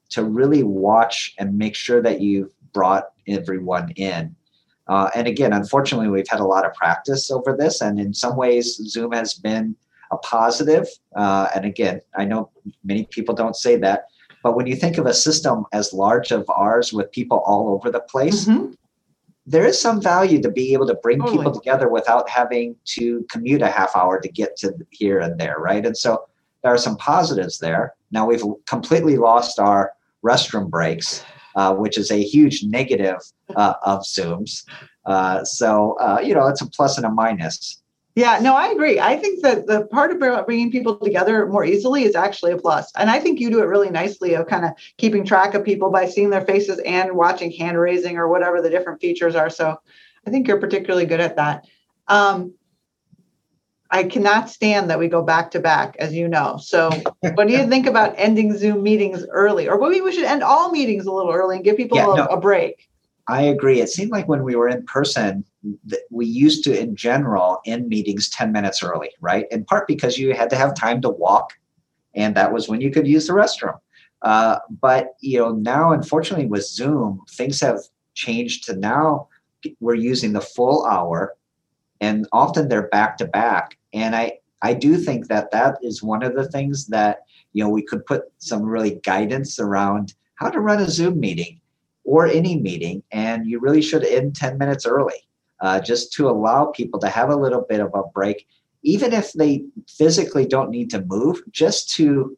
to 0.09 0.23
really 0.23 0.61
watch 0.61 1.33
and 1.39 1.57
make 1.57 1.73
sure 1.73 2.03
that 2.03 2.21
you've 2.21 2.53
brought 2.71 3.05
everyone 3.27 3.91
in. 3.95 4.35
Uh, 4.91 5.09
and 5.15 5.25
again, 5.25 5.53
unfortunately, 5.53 6.09
we've 6.09 6.27
had 6.27 6.41
a 6.41 6.45
lot 6.45 6.65
of 6.65 6.73
practice 6.73 7.31
over 7.31 7.55
this, 7.55 7.79
and 7.79 7.97
in 7.97 8.13
some 8.13 8.35
ways, 8.35 8.75
Zoom 8.75 9.13
has 9.13 9.33
been 9.33 9.73
a 10.11 10.17
positive. 10.17 10.85
Uh, 11.15 11.47
and 11.55 11.63
again, 11.63 12.01
I 12.17 12.25
know 12.25 12.49
many 12.83 13.05
people 13.05 13.33
don't 13.33 13.55
say 13.55 13.77
that, 13.77 14.07
but 14.43 14.57
when 14.57 14.67
you 14.67 14.75
think 14.75 14.97
of 14.97 15.05
a 15.05 15.13
system 15.13 15.63
as 15.71 15.93
large 15.93 16.31
of 16.31 16.43
ours 16.49 16.91
with 16.91 17.09
people 17.13 17.41
all 17.45 17.69
over 17.69 17.89
the 17.89 18.01
place, 18.01 18.43
mm-hmm. 18.43 18.73
there 19.45 19.65
is 19.65 19.79
some 19.79 20.01
value 20.01 20.41
to 20.41 20.51
be 20.51 20.73
able 20.73 20.87
to 20.87 20.95
bring 20.95 21.19
totally. 21.19 21.37
people 21.37 21.53
together 21.53 21.87
without 21.87 22.29
having 22.29 22.75
to 22.95 23.25
commute 23.31 23.61
a 23.61 23.69
half 23.69 23.95
hour 23.95 24.19
to 24.19 24.27
get 24.27 24.57
to 24.57 24.73
here 24.89 25.19
and 25.19 25.39
there, 25.39 25.55
right? 25.57 25.85
And 25.85 25.97
so 25.97 26.25
there 26.63 26.73
are 26.73 26.77
some 26.77 26.97
positives 26.97 27.59
there. 27.59 27.93
Now 28.11 28.25
we've 28.25 28.43
completely 28.67 29.15
lost 29.15 29.57
our 29.57 29.93
restroom 30.21 30.69
breaks, 30.69 31.23
uh, 31.55 31.73
which 31.75 31.97
is 31.97 32.11
a 32.11 32.21
huge 32.21 32.63
negative 32.63 33.19
uh, 33.55 33.73
of 33.83 34.01
Zooms. 34.01 34.63
Uh, 35.05 35.43
so, 35.43 35.93
uh, 35.99 36.19
you 36.23 36.33
know, 36.33 36.47
it's 36.47 36.61
a 36.61 36.69
plus 36.69 36.97
and 36.97 37.05
a 37.05 37.09
minus. 37.09 37.81
Yeah, 38.15 38.39
no, 38.41 38.55
I 38.55 38.67
agree. 38.67 38.99
I 38.99 39.15
think 39.15 39.41
that 39.41 39.67
the 39.67 39.85
part 39.85 40.11
about 40.11 40.45
bringing 40.45 40.69
people 40.69 40.97
together 40.97 41.45
more 41.47 41.63
easily 41.63 42.03
is 42.03 42.13
actually 42.13 42.51
a 42.51 42.57
plus. 42.57 42.91
And 42.97 43.09
I 43.09 43.19
think 43.19 43.39
you 43.39 43.49
do 43.49 43.61
it 43.61 43.67
really 43.67 43.89
nicely 43.89 44.33
of 44.33 44.47
kind 44.47 44.65
of 44.65 44.71
keeping 44.97 45.25
track 45.25 45.53
of 45.53 45.63
people 45.63 45.89
by 45.91 46.07
seeing 46.07 46.29
their 46.29 46.45
faces 46.45 46.79
and 46.85 47.13
watching 47.13 47.51
hand 47.51 47.79
raising 47.79 48.17
or 48.17 48.27
whatever 48.27 48.61
the 48.61 48.69
different 48.69 48.99
features 48.99 49.33
are. 49.33 49.49
So 49.49 49.77
I 50.27 50.29
think 50.29 50.47
you're 50.47 50.59
particularly 50.59 51.05
good 51.05 51.21
at 51.21 51.37
that. 51.37 51.65
Um, 52.09 52.53
I 53.91 54.05
cannot 54.05 54.49
stand 54.49 54.89
that 54.89 54.99
we 54.99 55.09
go 55.09 55.21
back 55.21 55.51
to 55.51 55.59
back, 55.59 55.95
as 55.99 56.13
you 56.13 56.27
know. 56.27 56.57
So, 56.61 56.89
what 57.33 57.47
do 57.47 57.53
you 57.53 57.67
think 57.67 57.87
about 57.87 58.15
ending 58.17 58.57
Zoom 58.57 58.83
meetings 58.83 59.25
early? 59.31 59.67
Or 59.67 59.77
maybe 59.77 60.01
we 60.01 60.13
should 60.13 60.23
end 60.23 60.43
all 60.43 60.71
meetings 60.71 61.05
a 61.05 61.11
little 61.11 61.31
early 61.31 61.57
and 61.57 61.65
give 61.65 61.77
people 61.77 61.97
yeah, 61.97 62.13
a, 62.13 62.15
no, 62.15 62.25
a 62.27 62.39
break. 62.39 62.87
I 63.27 63.43
agree. 63.43 63.81
It 63.81 63.89
seemed 63.89 64.11
like 64.11 64.27
when 64.27 64.43
we 64.43 64.55
were 64.55 64.67
in 64.67 64.85
person, 64.85 65.45
that 65.85 66.01
we 66.09 66.25
used 66.25 66.63
to, 66.63 66.77
in 66.77 66.95
general, 66.95 67.59
end 67.65 67.87
meetings 67.87 68.29
10 68.29 68.51
minutes 68.51 68.81
early, 68.81 69.11
right? 69.19 69.45
In 69.51 69.63
part 69.65 69.87
because 69.87 70.17
you 70.17 70.33
had 70.33 70.49
to 70.49 70.55
have 70.55 70.73
time 70.75 71.01
to 71.01 71.09
walk, 71.09 71.53
and 72.15 72.35
that 72.35 72.51
was 72.51 72.67
when 72.67 72.81
you 72.81 72.91
could 72.91 73.07
use 73.07 73.27
the 73.27 73.33
restroom. 73.33 73.77
Uh, 74.21 74.59
but 74.81 75.15
you 75.19 75.39
know, 75.39 75.51
now 75.51 75.91
unfortunately 75.91 76.45
with 76.45 76.65
Zoom, 76.65 77.21
things 77.31 77.59
have 77.61 77.79
changed 78.13 78.65
to 78.65 78.75
now 78.75 79.27
we're 79.79 79.95
using 79.95 80.33
the 80.33 80.41
full 80.41 80.85
hour, 80.85 81.35
and 81.99 82.27
often 82.31 82.67
they're 82.67 82.87
back 82.87 83.17
to 83.17 83.25
back. 83.25 83.77
And 83.93 84.15
I 84.15 84.39
I 84.61 84.73
do 84.73 84.97
think 84.97 85.27
that 85.27 85.51
that 85.51 85.77
is 85.81 86.03
one 86.03 86.23
of 86.23 86.35
the 86.35 86.47
things 86.47 86.87
that 86.87 87.19
you 87.53 87.63
know 87.63 87.69
we 87.69 87.81
could 87.81 88.05
put 88.05 88.23
some 88.37 88.63
really 88.63 88.99
guidance 89.03 89.59
around 89.59 90.13
how 90.35 90.49
to 90.49 90.59
run 90.59 90.79
a 90.79 90.89
Zoom 90.89 91.19
meeting 91.19 91.59
or 92.03 92.25
any 92.25 92.59
meeting, 92.59 93.03
and 93.11 93.45
you 93.45 93.59
really 93.59 93.81
should 93.81 94.03
end 94.03 94.35
10 94.35 94.57
minutes 94.57 94.85
early 94.85 95.27
uh, 95.61 95.79
just 95.79 96.11
to 96.13 96.29
allow 96.29 96.65
people 96.65 96.99
to 96.99 97.09
have 97.09 97.29
a 97.29 97.35
little 97.35 97.65
bit 97.69 97.79
of 97.79 97.93
a 97.93 98.03
break, 98.13 98.47
even 98.83 99.13
if 99.13 99.33
they 99.33 99.63
physically 99.87 100.45
don't 100.45 100.71
need 100.71 100.89
to 100.89 101.03
move, 101.05 101.41
just 101.51 101.89
to 101.91 102.37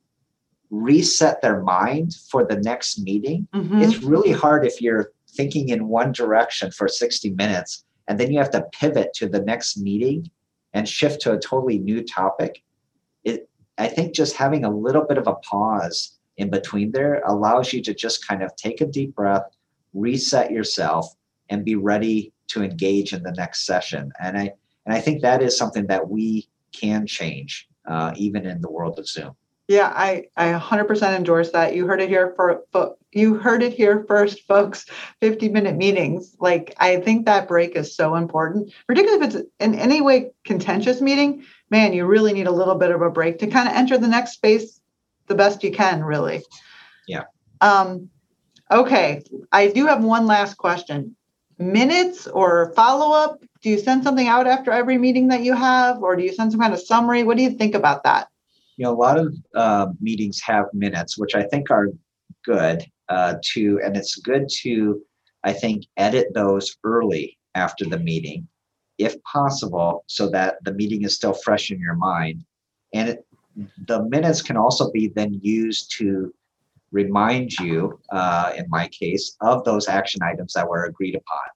reset 0.69 1.41
their 1.41 1.61
mind 1.61 2.15
for 2.29 2.45
the 2.45 2.57
next 2.57 2.99
meeting. 2.99 3.47
Mm-hmm. 3.53 3.81
It's 3.81 4.03
really 4.03 4.31
hard 4.31 4.65
if 4.65 4.81
you're 4.81 5.11
thinking 5.29 5.69
in 5.69 5.87
one 5.87 6.11
direction 6.11 6.71
for 6.71 6.87
60 6.87 7.29
minutes 7.31 7.85
and 8.07 8.19
then 8.19 8.31
you 8.31 8.39
have 8.39 8.51
to 8.51 8.65
pivot 8.73 9.13
to 9.13 9.29
the 9.29 9.41
next 9.41 9.77
meeting 9.77 10.29
and 10.73 10.87
shift 10.87 11.21
to 11.21 11.33
a 11.33 11.39
totally 11.39 11.77
new 11.77 12.03
topic. 12.03 12.63
It, 13.23 13.49
I 13.77 13.87
think 13.87 14.13
just 14.13 14.35
having 14.35 14.65
a 14.65 14.75
little 14.75 15.05
bit 15.05 15.17
of 15.17 15.27
a 15.27 15.35
pause 15.35 16.17
in 16.37 16.49
between 16.49 16.91
there 16.91 17.21
allows 17.25 17.73
you 17.73 17.81
to 17.83 17.93
just 17.93 18.27
kind 18.27 18.41
of 18.43 18.55
take 18.55 18.81
a 18.81 18.85
deep 18.85 19.15
breath, 19.15 19.43
reset 19.93 20.51
yourself, 20.51 21.13
and 21.49 21.63
be 21.63 21.75
ready 21.75 22.33
to 22.47 22.63
engage 22.63 23.13
in 23.13 23.23
the 23.23 23.31
next 23.31 23.65
session. 23.65 24.11
And 24.21 24.37
I 24.37 24.51
and 24.85 24.93
I 24.93 24.99
think 24.99 25.21
that 25.21 25.41
is 25.41 25.57
something 25.57 25.87
that 25.87 26.09
we 26.09 26.49
can 26.73 27.07
change, 27.07 27.69
uh, 27.87 28.13
even 28.17 28.45
in 28.45 28.59
the 28.59 28.69
world 28.69 28.99
of 28.99 29.07
Zoom. 29.07 29.35
Yeah, 29.67 29.91
I, 29.95 30.25
I 30.35 30.51
100% 30.59 31.15
endorse 31.15 31.51
that. 31.51 31.75
You 31.75 31.87
heard 31.87 32.01
it 32.01 32.09
here 32.09 32.33
for, 32.35 32.63
you 33.11 33.35
heard 33.35 33.63
it 33.63 33.73
here 33.73 34.03
first, 34.07 34.41
folks. 34.47 34.85
50 35.21 35.49
minute 35.49 35.75
meetings. 35.75 36.35
Like 36.39 36.75
I 36.77 36.97
think 36.97 37.25
that 37.25 37.47
break 37.47 37.75
is 37.75 37.95
so 37.95 38.15
important, 38.15 38.73
particularly 38.87 39.25
if 39.25 39.35
it's 39.35 39.47
in 39.59 39.75
any 39.75 40.01
way 40.01 40.31
contentious 40.43 41.01
meeting. 41.01 41.45
Man, 41.69 41.93
you 41.93 42.05
really 42.05 42.33
need 42.33 42.47
a 42.47 42.51
little 42.51 42.75
bit 42.75 42.91
of 42.91 43.01
a 43.01 43.09
break 43.09 43.39
to 43.39 43.47
kind 43.47 43.67
of 43.67 43.75
enter 43.75 43.97
the 43.97 44.07
next 44.07 44.33
space 44.33 44.79
the 45.27 45.35
best 45.35 45.63
you 45.63 45.71
can, 45.71 46.03
really. 46.03 46.43
Yeah. 47.07 47.23
Um, 47.61 48.09
okay, 48.69 49.23
I 49.51 49.67
do 49.67 49.85
have 49.87 50.03
one 50.03 50.27
last 50.27 50.57
question 50.57 51.15
minutes 51.57 52.27
or 52.27 52.73
follow 52.75 53.15
up? 53.15 53.41
Do 53.61 53.69
you 53.69 53.79
send 53.79 54.03
something 54.03 54.27
out 54.27 54.47
after 54.47 54.71
every 54.71 54.97
meeting 54.97 55.29
that 55.29 55.43
you 55.43 55.53
have, 55.53 56.01
or 56.01 56.15
do 56.15 56.23
you 56.23 56.33
send 56.33 56.51
some 56.51 56.59
kind 56.59 56.73
of 56.73 56.81
summary? 56.81 57.23
What 57.23 57.37
do 57.37 57.43
you 57.43 57.51
think 57.51 57.75
about 57.75 58.03
that? 58.03 58.27
You 58.77 58.85
know, 58.85 58.91
a 58.91 58.97
lot 58.97 59.19
of 59.19 59.35
uh, 59.55 59.87
meetings 60.01 60.41
have 60.41 60.65
minutes, 60.73 61.17
which 61.17 61.35
I 61.35 61.43
think 61.43 61.69
are 61.69 61.89
good 62.43 62.83
uh, 63.09 63.35
to, 63.53 63.79
and 63.83 63.95
it's 63.95 64.15
good 64.15 64.49
to, 64.61 65.01
I 65.43 65.53
think, 65.53 65.85
edit 65.97 66.33
those 66.33 66.77
early 66.83 67.37
after 67.55 67.85
the 67.85 67.99
meeting, 67.99 68.47
if 68.97 69.21
possible, 69.23 70.03
so 70.07 70.29
that 70.31 70.55
the 70.63 70.73
meeting 70.73 71.03
is 71.03 71.15
still 71.15 71.33
fresh 71.33 71.69
in 71.69 71.79
your 71.79 71.95
mind. 71.95 72.43
And 72.93 73.09
it, 73.09 73.25
the 73.87 74.03
minutes 74.05 74.41
can 74.41 74.57
also 74.57 74.91
be 74.91 75.09
then 75.09 75.39
used 75.43 75.93
to 75.99 76.33
remind 76.91 77.51
you, 77.59 77.99
uh, 78.11 78.53
in 78.55 78.65
my 78.69 78.87
case, 78.87 79.35
of 79.41 79.63
those 79.65 79.87
action 79.87 80.21
items 80.23 80.53
that 80.53 80.67
were 80.67 80.85
agreed 80.85 81.15
upon, 81.15 81.47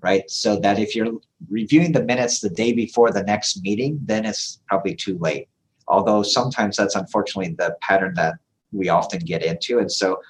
right? 0.00 0.28
So 0.28 0.58
that 0.60 0.78
if 0.78 0.96
you're 0.96 1.12
reviewing 1.50 1.92
the 1.92 2.04
minutes 2.04 2.40
the 2.40 2.50
day 2.50 2.72
before 2.72 3.12
the 3.12 3.22
next 3.22 3.62
meeting, 3.62 4.00
then 4.04 4.24
it's 4.24 4.60
probably 4.68 4.94
too 4.94 5.18
late. 5.18 5.48
Although 5.92 6.22
sometimes 6.22 6.76
that's 6.76 6.96
unfortunately 6.96 7.54
the 7.56 7.76
pattern 7.82 8.14
that 8.14 8.34
we 8.72 8.88
often 8.88 9.20
get 9.20 9.44
into. 9.44 9.78
And 9.78 9.92
so 9.92 10.20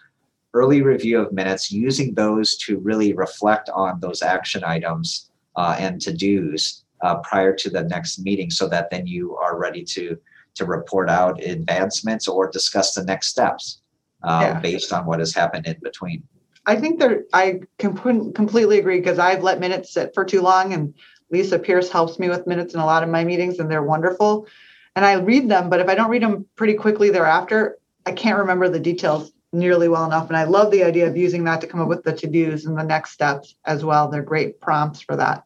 early 0.55 0.83
review 0.83 1.21
of 1.21 1.33
minutes, 1.33 1.71
using 1.71 2.15
those 2.15 2.57
to 2.57 2.79
really 2.79 3.13
reflect 3.13 3.71
on 3.71 4.01
those 4.01 4.23
action 4.23 4.65
items 4.65 5.31
uh, 5.57 5.77
and 5.79 6.01
to 6.01 6.13
dos 6.13 6.85
uh, 7.03 7.17
prior 7.19 7.55
to 7.55 7.71
the 7.71 7.85
next 7.85 8.19
meeting 8.19 8.51
so 8.51 8.69
that 8.69 8.91
then 8.91 9.07
you 9.07 9.37
are 9.37 9.59
ready 9.59 9.85
to 9.85 10.19
to 10.55 10.67
report 10.67 11.09
out 11.09 11.43
advancements 11.43 12.29
or 12.29 12.51
discuss 12.51 12.93
the 12.95 13.05
next 13.05 13.29
steps 13.29 13.81
uh, 14.23 14.41
yeah. 14.43 14.61
based 14.61 14.93
on 14.93 15.07
what 15.07 15.19
has 15.19 15.33
happened 15.33 15.67
in 15.67 15.77
between. 15.83 16.23
I 16.67 16.77
think 16.77 17.01
there, 17.01 17.25
I 17.33 17.61
can 17.79 17.97
completely 18.33 18.79
agree 18.79 18.99
because 18.99 19.19
I've 19.19 19.43
let 19.43 19.61
minutes 19.61 19.95
sit 19.95 20.13
for 20.13 20.25
too 20.27 20.43
long, 20.43 20.75
and 20.75 20.93
Lisa 21.31 21.59
Pierce 21.59 21.91
helps 21.91 22.19
me 22.19 22.29
with 22.29 22.47
minutes 22.47 22.75
in 22.75 22.81
a 22.81 22.87
lot 22.87 23.03
of 23.03 23.09
my 23.09 23.25
meetings, 23.25 23.59
and 23.59 23.71
they're 23.71 23.83
wonderful. 23.83 24.47
And 24.95 25.05
I 25.05 25.15
read 25.15 25.49
them, 25.49 25.71
but 25.71 25.81
if 25.81 25.89
I 25.89 25.95
don't 25.95 26.11
read 26.11 26.23
them 26.23 26.47
pretty 26.57 26.75
quickly 26.75 27.11
thereafter, 27.11 27.79
I 28.05 28.13
can't 28.13 28.39
remember 28.39 28.69
the 28.69 28.81
details 28.81 29.33
nearly 29.53 29.89
well 29.89 30.05
enough. 30.05 30.29
And 30.29 30.37
I 30.37 30.45
love 30.45 30.71
the 30.71 30.85
idea 30.85 31.07
of 31.07 31.17
using 31.17 31.45
that 31.45 31.61
to 31.61 31.67
come 31.67 31.81
up 31.81 31.89
with 31.89 32.05
the 32.05 32.13
to 32.13 32.27
dos 32.27 32.65
and 32.65 32.79
the 32.79 32.83
next 32.83 33.13
steps 33.13 33.55
as 33.65 33.85
well. 33.85 34.09
They're 34.09 34.23
great 34.23 34.61
prompts 34.61 35.01
for 35.01 35.17
that. 35.17 35.45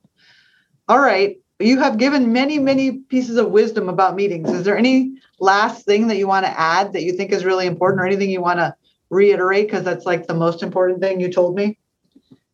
All 0.88 1.00
right. 1.00 1.38
you 1.58 1.78
have 1.80 1.98
given 1.98 2.32
many, 2.32 2.58
many 2.58 2.92
pieces 2.92 3.36
of 3.36 3.50
wisdom 3.50 3.88
about 3.88 4.14
meetings. 4.14 4.50
Is 4.50 4.64
there 4.64 4.76
any 4.76 5.16
last 5.40 5.84
thing 5.84 6.06
that 6.08 6.16
you 6.16 6.28
want 6.28 6.46
to 6.46 6.60
add 6.60 6.92
that 6.92 7.02
you 7.02 7.12
think 7.12 7.32
is 7.32 7.44
really 7.44 7.66
important 7.66 8.00
or 8.00 8.06
anything 8.06 8.30
you 8.30 8.42
want 8.42 8.60
to 8.60 8.74
reiterate? 9.10 9.66
Because 9.66 9.84
that's 9.84 10.06
like 10.06 10.26
the 10.26 10.34
most 10.34 10.62
important 10.62 11.00
thing 11.00 11.20
you 11.20 11.32
told 11.32 11.56
me. 11.56 11.78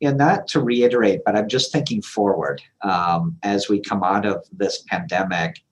Yeah, 0.00 0.12
not 0.12 0.48
to 0.48 0.60
reiterate, 0.60 1.20
but 1.24 1.36
I'm 1.36 1.48
just 1.48 1.70
thinking 1.70 2.02
forward 2.02 2.60
um, 2.82 3.36
as 3.42 3.68
we 3.68 3.80
come 3.80 4.02
out 4.02 4.26
of 4.26 4.44
this 4.50 4.82
pandemic. 4.88 5.62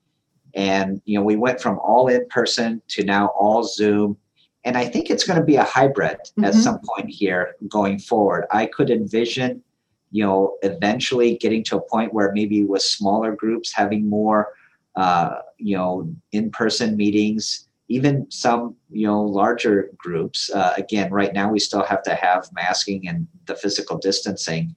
And, 0.55 1.01
you 1.05 1.17
know, 1.17 1.23
we 1.23 1.35
went 1.35 1.61
from 1.61 1.79
all 1.79 2.07
in 2.07 2.27
person 2.29 2.81
to 2.89 3.03
now 3.03 3.27
all 3.27 3.63
Zoom. 3.63 4.17
And 4.63 4.77
I 4.77 4.85
think 4.85 5.09
it's 5.09 5.23
going 5.23 5.39
to 5.39 5.45
be 5.45 5.55
a 5.55 5.63
hybrid 5.63 6.17
mm-hmm. 6.17 6.45
at 6.45 6.53
some 6.53 6.79
point 6.79 7.09
here 7.09 7.55
going 7.67 7.99
forward. 7.99 8.45
I 8.51 8.67
could 8.67 8.89
envision 8.89 9.63
you 10.11 10.23
know, 10.23 10.57
eventually 10.61 11.37
getting 11.37 11.63
to 11.63 11.77
a 11.77 11.81
point 11.81 12.13
where 12.13 12.31
maybe 12.33 12.63
with 12.63 12.81
smaller 12.81 13.33
groups 13.33 13.71
having 13.73 14.07
more, 14.07 14.53
uh, 14.95 15.37
you 15.57 15.75
know, 15.75 16.13
in-person 16.33 16.97
meetings, 16.97 17.69
even 17.87 18.29
some, 18.29 18.75
you 18.89 19.07
know, 19.07 19.21
larger 19.21 19.89
groups. 19.97 20.51
Uh, 20.51 20.73
again, 20.77 21.09
right 21.11 21.33
now 21.33 21.49
we 21.49 21.59
still 21.59 21.83
have 21.83 22.03
to 22.03 22.13
have 22.13 22.49
masking 22.53 23.07
and 23.07 23.25
the 23.45 23.55
physical 23.55 23.97
distancing. 23.97 24.75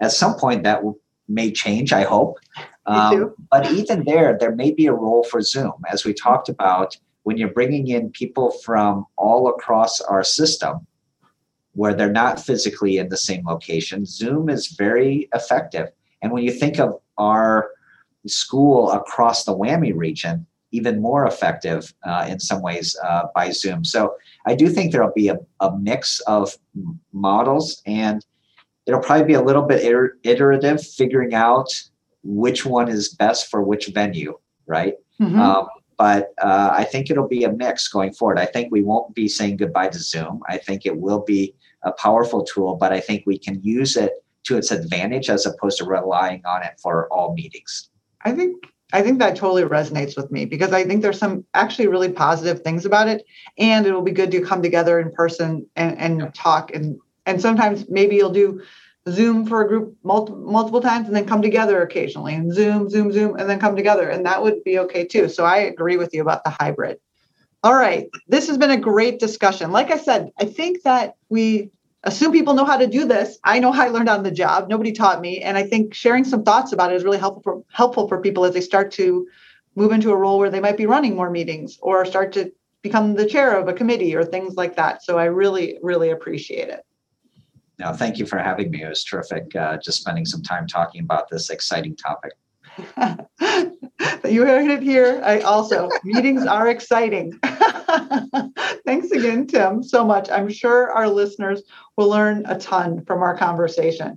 At 0.00 0.10
some 0.10 0.34
point, 0.34 0.64
that 0.64 0.82
will, 0.82 0.98
may 1.28 1.52
change. 1.52 1.92
I 1.92 2.02
hope. 2.02 2.38
Um, 2.86 3.34
but 3.50 3.70
even 3.70 4.04
there, 4.04 4.36
there 4.38 4.54
may 4.54 4.72
be 4.72 4.86
a 4.86 4.92
role 4.92 5.24
for 5.24 5.40
Zoom, 5.40 5.72
as 5.90 6.04
we 6.04 6.12
talked 6.12 6.48
about. 6.48 6.96
When 7.24 7.36
you're 7.36 7.52
bringing 7.52 7.86
in 7.86 8.10
people 8.10 8.50
from 8.50 9.06
all 9.16 9.48
across 9.48 10.00
our 10.00 10.24
system, 10.24 10.86
where 11.74 11.94
they're 11.94 12.10
not 12.10 12.40
physically 12.40 12.98
in 12.98 13.08
the 13.08 13.16
same 13.16 13.46
location, 13.46 14.04
Zoom 14.04 14.48
is 14.48 14.68
very 14.68 15.28
effective. 15.32 15.88
And 16.20 16.32
when 16.32 16.42
you 16.42 16.50
think 16.50 16.80
of 16.80 17.00
our 17.18 17.70
school 18.26 18.90
across 18.90 19.44
the 19.44 19.56
WWAMI 19.56 19.96
region, 19.96 20.46
even 20.72 21.00
more 21.00 21.26
effective 21.26 21.94
uh, 22.04 22.26
in 22.28 22.40
some 22.40 22.62
ways 22.62 22.96
uh, 23.04 23.24
by 23.34 23.50
Zoom. 23.50 23.84
So 23.84 24.14
I 24.46 24.54
do 24.54 24.68
think 24.68 24.90
there'll 24.90 25.12
be 25.12 25.28
a, 25.28 25.38
a 25.60 25.76
mix 25.78 26.20
of 26.20 26.56
models 27.12 27.82
and 27.86 28.24
it'll 28.86 29.00
probably 29.00 29.26
be 29.26 29.34
a 29.34 29.42
little 29.42 29.62
bit 29.62 29.84
iter- 29.84 30.18
iterative, 30.24 30.84
figuring 30.84 31.34
out 31.34 31.68
which 32.22 32.64
one 32.64 32.88
is 32.88 33.08
best 33.10 33.50
for 33.50 33.62
which 33.62 33.88
venue, 33.88 34.38
right? 34.66 34.94
Mm-hmm. 35.20 35.38
Um, 35.38 35.68
but 35.98 36.32
uh, 36.42 36.70
I 36.72 36.84
think 36.84 37.10
it'll 37.10 37.28
be 37.28 37.44
a 37.44 37.52
mix 37.52 37.88
going 37.88 38.12
forward. 38.12 38.38
I 38.38 38.46
think 38.46 38.72
we 38.72 38.82
won't 38.82 39.14
be 39.14 39.28
saying 39.28 39.58
goodbye 39.58 39.88
to 39.88 39.98
Zoom. 39.98 40.40
I 40.48 40.58
think 40.58 40.84
it 40.84 40.96
will 40.96 41.20
be 41.20 41.54
a 41.84 41.92
powerful 41.92 42.44
tool, 42.44 42.76
but 42.76 42.92
I 42.92 43.00
think 43.00 43.24
we 43.26 43.38
can 43.38 43.62
use 43.62 43.96
it 43.96 44.12
to 44.44 44.56
its 44.56 44.70
advantage 44.70 45.30
as 45.30 45.46
opposed 45.46 45.78
to 45.78 45.84
relying 45.84 46.42
on 46.44 46.62
it 46.62 46.80
for 46.82 47.12
all 47.12 47.34
meetings. 47.34 47.90
I 48.22 48.32
think 48.32 48.56
I 48.92 49.02
think 49.02 49.20
that 49.20 49.36
totally 49.36 49.62
resonates 49.62 50.16
with 50.16 50.30
me 50.30 50.44
because 50.44 50.72
I 50.72 50.84
think 50.84 51.00
there's 51.00 51.18
some 51.18 51.44
actually 51.54 51.88
really 51.88 52.12
positive 52.12 52.60
things 52.60 52.84
about 52.84 53.08
it, 53.08 53.24
and 53.56 53.86
it 53.86 53.92
will 53.92 54.02
be 54.02 54.12
good 54.12 54.30
to 54.32 54.42
come 54.42 54.62
together 54.62 55.00
in 55.00 55.12
person 55.12 55.66
and, 55.76 55.98
and 55.98 56.20
yeah. 56.20 56.30
talk 56.34 56.74
and 56.74 56.98
and 57.26 57.40
sometimes 57.40 57.88
maybe 57.88 58.16
you'll 58.16 58.32
do 58.32 58.60
Zoom 59.08 59.46
for 59.46 59.62
a 59.62 59.68
group 59.68 59.96
multiple 60.04 60.40
multiple 60.40 60.80
times 60.80 61.08
and 61.08 61.16
then 61.16 61.26
come 61.26 61.42
together 61.42 61.82
occasionally 61.82 62.34
and 62.34 62.54
Zoom, 62.54 62.88
Zoom, 62.88 63.12
Zoom, 63.12 63.36
and 63.36 63.50
then 63.50 63.58
come 63.58 63.74
together. 63.74 64.08
And 64.08 64.24
that 64.26 64.42
would 64.42 64.62
be 64.64 64.78
okay 64.80 65.04
too. 65.04 65.28
So 65.28 65.44
I 65.44 65.58
agree 65.58 65.96
with 65.96 66.14
you 66.14 66.22
about 66.22 66.44
the 66.44 66.50
hybrid. 66.50 66.98
All 67.64 67.74
right. 67.74 68.08
This 68.28 68.48
has 68.48 68.58
been 68.58 68.70
a 68.70 68.76
great 68.76 69.18
discussion. 69.18 69.72
Like 69.72 69.90
I 69.90 69.98
said, 69.98 70.30
I 70.38 70.44
think 70.44 70.82
that 70.82 71.14
we 71.28 71.70
assume 72.04 72.32
people 72.32 72.54
know 72.54 72.64
how 72.64 72.76
to 72.76 72.86
do 72.86 73.04
this. 73.04 73.38
I 73.44 73.60
know 73.60 73.72
how 73.72 73.84
I 73.84 73.88
learned 73.88 74.08
on 74.08 74.24
the 74.24 74.30
job. 74.30 74.68
Nobody 74.68 74.92
taught 74.92 75.20
me. 75.20 75.40
And 75.40 75.56
I 75.56 75.62
think 75.64 75.94
sharing 75.94 76.24
some 76.24 76.42
thoughts 76.42 76.72
about 76.72 76.92
it 76.92 76.96
is 76.96 77.04
really 77.04 77.18
helpful 77.18 77.42
for 77.42 77.64
helpful 77.72 78.08
for 78.08 78.20
people 78.20 78.44
as 78.44 78.54
they 78.54 78.60
start 78.60 78.90
to 78.92 79.26
move 79.76 79.92
into 79.92 80.10
a 80.10 80.16
role 80.16 80.38
where 80.38 80.50
they 80.50 80.60
might 80.60 80.76
be 80.76 80.86
running 80.86 81.14
more 81.14 81.30
meetings 81.30 81.78
or 81.80 82.04
start 82.04 82.32
to 82.32 82.52
become 82.82 83.14
the 83.14 83.26
chair 83.26 83.56
of 83.56 83.68
a 83.68 83.72
committee 83.72 84.14
or 84.14 84.24
things 84.24 84.54
like 84.56 84.76
that. 84.76 85.02
So 85.04 85.18
I 85.18 85.24
really, 85.24 85.78
really 85.82 86.10
appreciate 86.10 86.68
it. 86.68 86.84
No, 87.82 87.92
thank 87.92 88.16
you 88.16 88.26
for 88.26 88.38
having 88.38 88.70
me. 88.70 88.84
It 88.84 88.88
was 88.90 89.02
terrific 89.02 89.56
uh, 89.56 89.76
just 89.78 89.98
spending 89.98 90.24
some 90.24 90.40
time 90.40 90.68
talking 90.68 91.02
about 91.02 91.28
this 91.28 91.50
exciting 91.50 91.96
topic. 91.96 92.32
you 94.24 94.46
heard 94.46 94.70
it 94.70 94.84
here. 94.84 95.20
I 95.24 95.40
also 95.40 95.90
meetings 96.04 96.46
are 96.46 96.68
exciting. 96.68 97.32
Thanks 98.86 99.10
again, 99.10 99.48
Tim, 99.48 99.82
so 99.82 100.04
much. 100.04 100.30
I'm 100.30 100.48
sure 100.48 100.92
our 100.92 101.08
listeners 101.08 101.64
will 101.96 102.08
learn 102.08 102.44
a 102.46 102.56
ton 102.56 103.04
from 103.04 103.20
our 103.20 103.36
conversation. 103.36 104.16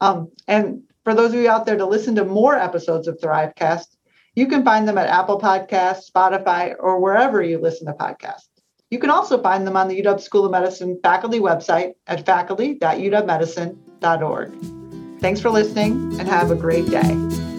Um, 0.00 0.30
and 0.46 0.84
for 1.02 1.12
those 1.12 1.34
of 1.34 1.40
you 1.40 1.50
out 1.50 1.66
there 1.66 1.76
to 1.76 1.86
listen 1.86 2.14
to 2.14 2.24
more 2.24 2.54
episodes 2.54 3.08
of 3.08 3.18
Thrivecast, 3.18 3.96
you 4.36 4.46
can 4.46 4.64
find 4.64 4.86
them 4.86 4.98
at 4.98 5.08
Apple 5.08 5.40
Podcasts, 5.40 6.08
Spotify, 6.08 6.76
or 6.78 7.00
wherever 7.00 7.42
you 7.42 7.58
listen 7.58 7.88
to 7.88 7.92
podcasts. 7.92 8.49
You 8.90 8.98
can 8.98 9.10
also 9.10 9.40
find 9.40 9.66
them 9.66 9.76
on 9.76 9.88
the 9.88 10.02
UW 10.02 10.20
School 10.20 10.44
of 10.44 10.50
Medicine 10.50 11.00
faculty 11.02 11.38
website 11.38 11.94
at 12.08 12.26
faculty.uwmedicine.org. 12.26 15.20
Thanks 15.20 15.40
for 15.40 15.50
listening 15.50 16.18
and 16.18 16.28
have 16.28 16.50
a 16.50 16.56
great 16.56 16.90
day. 16.90 17.49